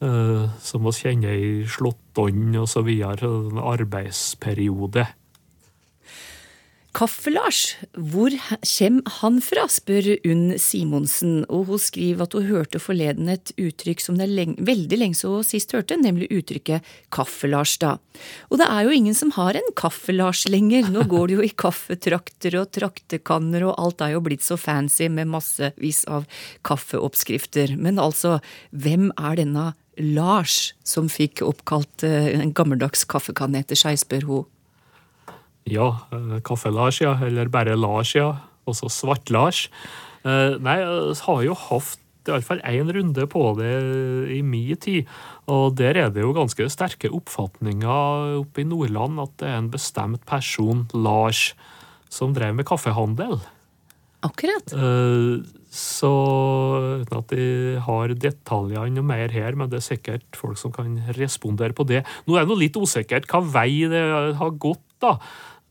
Eh, 0.00 0.50
som 0.60 0.84
vi 0.88 0.96
kjenner 0.96 1.36
i 1.36 1.52
slåttånd 1.68 2.58
videre, 2.86 3.30
en 3.30 3.62
arbeidsperiode. 3.62 5.06
Kaffe-Lars, 6.90 7.76
hvor 7.94 8.34
kommer 8.66 9.12
han 9.20 9.36
fra, 9.44 9.68
spør 9.70 10.08
Unn 10.26 10.56
Simonsen, 10.58 11.44
og 11.46 11.68
hun 11.68 11.78
skriver 11.78 12.26
at 12.26 12.34
hun 12.34 12.48
hørte 12.48 12.80
forleden 12.82 13.30
et 13.30 13.52
uttrykk 13.54 14.02
som 14.02 14.16
det 14.18 14.26
er 14.26 14.32
lenge, 14.34 14.56
veldig 14.66 14.98
lenge 14.98 15.18
så 15.20 15.36
sist 15.46 15.70
hørte, 15.76 15.94
nemlig 16.00 16.26
uttrykket 16.34 16.86
Kaffe-Lars, 17.14 17.76
da. 17.82 17.92
Og 18.50 18.58
det 18.58 18.66
er 18.66 18.88
jo 18.88 18.96
ingen 18.96 19.14
som 19.14 19.30
har 19.38 19.58
en 19.60 19.70
Kaffe-Lars 19.78 20.42
lenger, 20.50 20.90
nå 20.90 21.06
går 21.10 21.30
det 21.30 21.38
jo 21.38 21.46
i 21.46 21.52
kaffetrakter 21.54 22.58
og 22.58 22.72
traktekanner, 22.74 23.68
og 23.70 23.78
alt 23.78 24.02
er 24.02 24.16
jo 24.16 24.24
blitt 24.26 24.46
så 24.46 24.58
fancy 24.58 25.06
med 25.06 25.30
massevis 25.30 26.02
av 26.10 26.26
kaffeoppskrifter. 26.66 27.76
Men 27.78 28.02
altså, 28.02 28.40
hvem 28.74 29.12
er 29.14 29.38
denne 29.44 29.70
Lars 30.00 30.72
som 30.86 31.08
fikk 31.12 31.44
oppkalt 31.46 32.04
eh, 32.06 32.32
en 32.40 32.54
gammeldags 32.56 33.06
kaffekanne 33.08 33.62
etter 33.62 33.78
seg, 33.78 33.98
spør 34.00 34.28
hun. 34.28 34.44
Ja, 35.68 35.92
eh, 36.14 36.38
Kaffe-Lars, 36.46 37.00
ja. 37.04 37.16
Eller 37.26 37.50
bare 37.52 37.76
Lars, 37.78 38.14
ja. 38.16 38.32
Også 38.68 38.90
Svart-Lars. 38.92 39.68
Eh, 40.24 40.56
Nei, 40.60 40.78
jeg 40.82 41.18
har 41.26 41.42
jo 41.46 41.58
hatt 41.68 41.98
iallfall 42.28 42.60
én 42.68 42.90
runde 42.92 43.24
på 43.32 43.44
det 43.58 43.72
i 44.36 44.40
min 44.44 44.76
tid. 44.80 45.08
Og 45.50 45.76
der 45.78 45.96
er 45.96 46.10
det 46.14 46.24
jo 46.24 46.34
ganske 46.36 46.68
sterke 46.72 47.10
oppfatninger 47.16 48.36
oppe 48.42 48.62
i 48.62 48.68
Nordland 48.68 49.20
at 49.22 49.38
det 49.40 49.48
er 49.48 49.62
en 49.62 49.72
bestemt 49.72 50.26
person, 50.28 50.86
Lars, 50.94 51.54
som 52.12 52.34
drev 52.36 52.54
med 52.58 52.68
kaffehandel. 52.68 53.40
Akkurat. 54.26 54.72
Eh, 54.72 55.40
Så 55.70 56.10
uten 57.04 57.14
at 57.14 57.30
de 57.30 57.78
har 57.78 58.10
detaljene 58.18 58.90
noe 58.96 59.06
mer 59.06 59.30
her, 59.30 59.54
men 59.54 59.70
det 59.70 59.78
er 59.78 59.86
sikkert 59.86 60.34
folk 60.34 60.58
som 60.58 60.72
kan 60.74 60.96
respondere 61.14 61.76
på 61.78 61.86
det. 61.86 62.00
Nå 62.26 62.34
er 62.34 62.48
det 62.48 62.56
litt 62.58 62.76
usikkert 62.76 63.28
hva 63.30 63.38
vei 63.38 63.86
det 63.86 64.02
har 64.40 64.50
gått, 64.58 64.82
da. 64.98 65.14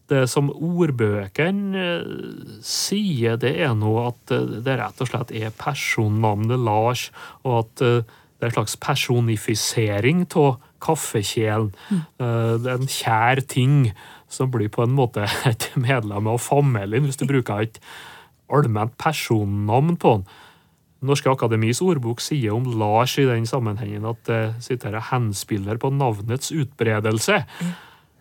Det 0.10 0.24
som 0.32 0.48
ordbøkene 0.56 1.84
eh, 1.84 2.56
sier, 2.64 3.36
det 3.38 3.52
er 3.60 3.76
nå 3.76 3.92
at 4.08 4.32
eh, 4.34 4.56
det 4.64 4.80
rett 4.80 5.04
og 5.04 5.12
slett 5.12 5.36
er 5.36 5.52
personnavnet 5.60 6.64
Lars, 6.64 7.10
og 7.44 7.60
at 7.60 7.84
det 7.84 8.48
er 8.48 8.54
en 8.54 8.56
slags 8.56 8.78
personifisering 8.80 10.24
av 10.40 10.62
kaffekjelen. 10.80 11.74
Mm. 11.92 12.04
Det 12.64 12.72
er 12.72 12.78
en 12.80 12.88
kjær 12.88 13.42
ting 13.52 13.92
som 14.32 14.48
blir 14.54 14.72
på 14.72 14.86
en 14.88 14.96
måte 14.96 15.28
et 15.52 15.68
medlem 15.76 16.32
av 16.32 16.40
familien, 16.40 17.04
hvis 17.04 17.20
du 17.20 17.28
bruker 17.28 17.68
et 17.68 17.82
allment 18.54 18.96
personnavn 19.02 19.98
på 20.00 20.16
den. 20.18 20.30
Norske 21.00 21.32
Akademis 21.32 21.80
ordbok 21.84 22.20
sier 22.20 22.56
om 22.58 22.66
Lars 22.80 23.14
i 23.22 23.28
den 23.28 23.46
sammenhengen 23.48 24.08
at 24.10 24.20
det 24.28 24.42
sitter 24.66 24.98
og 25.00 25.08
henspiller 25.14 25.80
på 25.80 25.94
navnets 25.96 26.52
utbredelse. 26.52 27.40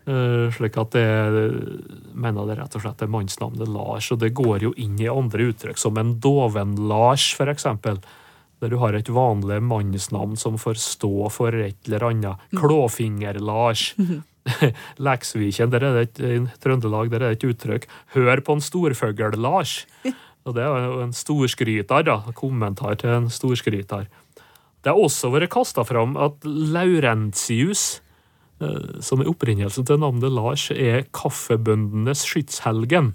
Eh, 0.08 0.46
slik 0.54 0.78
at 0.80 0.94
det 0.94 1.08
mener 2.14 2.46
det 2.48 2.56
rett 2.60 2.78
og 2.78 2.84
slett 2.84 3.02
er 3.02 3.10
mannsnavnet 3.12 3.68
Lars. 3.68 4.12
Og 4.14 4.22
det 4.22 4.30
går 4.36 4.68
jo 4.68 4.72
inn 4.80 4.94
i 5.02 5.10
andre 5.10 5.50
uttrykk, 5.50 5.80
som 5.80 5.98
en 6.00 6.14
Doven-Lars, 6.22 7.32
for 7.36 7.50
eksempel. 7.50 8.00
Der 8.62 8.72
du 8.72 8.78
har 8.80 8.94
et 8.94 9.10
vanlig 9.10 9.60
mannsnavn 9.62 10.38
som 10.38 10.56
får 10.58 10.80
stå 10.82 11.28
for 11.34 11.54
et 11.54 11.78
eller 11.86 12.08
annet. 12.12 12.48
Klåfinger-Lars. 12.54 13.92
Leksviken, 15.08 15.72
der 15.72 15.84
er 15.84 15.98
det 15.98 16.06
et, 16.08 16.22
i 16.22 16.62
Trøndelag 16.62 17.12
der 17.12 17.22
er 17.22 17.34
det 17.34 17.38
et 17.38 17.48
uttrykk. 17.52 17.88
Hør 18.16 18.42
på 18.44 18.56
en 18.56 18.64
storfugl-Lars. 18.64 19.82
Og 20.48 20.56
det 20.56 20.64
er 20.64 20.86
jo 20.86 21.02
en 21.04 21.12
storskryter, 21.12 22.06
da. 22.08 22.20
Kommentar 22.36 22.96
til 23.00 23.12
en 23.12 23.28
storskryter. 23.32 24.08
Det 24.78 24.92
har 24.92 24.96
også 24.96 25.28
vært 25.34 25.50
kasta 25.52 25.84
fram 25.84 26.16
at 26.16 26.44
Laurentius, 26.46 27.98
som 29.04 29.22
er 29.22 29.28
opprinnelsen 29.30 29.86
til 29.86 30.00
navnet 30.02 30.32
Lars, 30.34 30.64
er 30.74 31.04
kaffebøndenes 31.14 32.24
skytshelgen. 32.26 33.12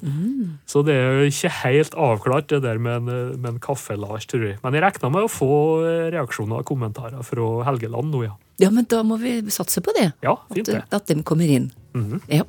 Så 0.69 0.85
det 0.87 0.95
er 0.95 1.19
jo 1.19 1.31
ikke 1.31 1.51
helt 1.63 1.97
avklart, 1.99 2.49
det 2.53 2.61
der 2.63 2.79
med 2.79 3.01
en, 3.01 3.39
med 3.41 3.49
en 3.55 3.61
kaffe-Lars, 3.63 4.27
tror 4.29 4.47
jeg. 4.47 4.59
Men 4.63 4.77
jeg 4.77 4.85
regner 4.85 5.13
med 5.13 5.27
å 5.27 5.31
få 5.31 5.53
eh, 5.83 6.09
reaksjoner 6.15 6.63
og 6.63 6.67
kommentarer 6.69 7.25
fra 7.27 7.49
Helgeland 7.67 8.13
nå, 8.13 8.25
ja. 8.29 8.35
Ja, 8.61 8.69
men 8.71 8.85
da 8.89 9.01
må 9.05 9.17
vi 9.21 9.39
satse 9.51 9.81
på 9.83 9.93
det. 9.97 10.11
Ja, 10.23 10.37
fint 10.53 10.69
det. 10.69 10.83
at 10.93 11.09
dem 11.09 11.23
kommer 11.27 11.49
inn. 11.49 11.71
Ja. 12.29 12.45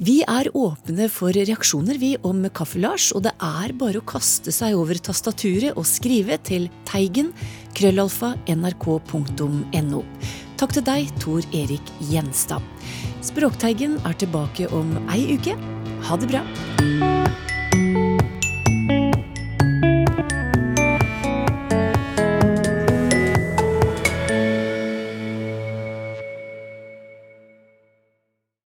Vi 0.00 0.22
er 0.24 0.48
åpne 0.56 1.10
for 1.12 1.36
reaksjoner, 1.36 1.98
vi, 2.00 2.14
om 2.24 2.40
Kaffe-Lars, 2.56 3.10
og 3.12 3.26
det 3.26 3.34
er 3.36 3.74
bare 3.76 4.00
å 4.00 4.06
kaste 4.08 4.52
seg 4.54 4.78
over 4.78 4.96
tastaturet 4.96 5.76
og 5.76 5.84
skrive 5.84 6.38
til 6.40 6.70
teigen 6.88 7.34
krøllalfa 7.76 8.32
nrk.no. 8.48 10.00
Takk 10.60 10.74
til 10.76 10.84
deg, 10.84 11.06
Tor 11.22 11.46
Erik 11.56 11.88
Gjenstad. 12.04 12.60
Språkteigen 13.24 13.96
er 14.04 14.18
tilbake 14.20 14.68
om 14.76 14.92
ei 15.08 15.22
uke. 15.32 15.56
Ha 16.04 16.20
det 16.20 16.28
bra. 16.34 16.44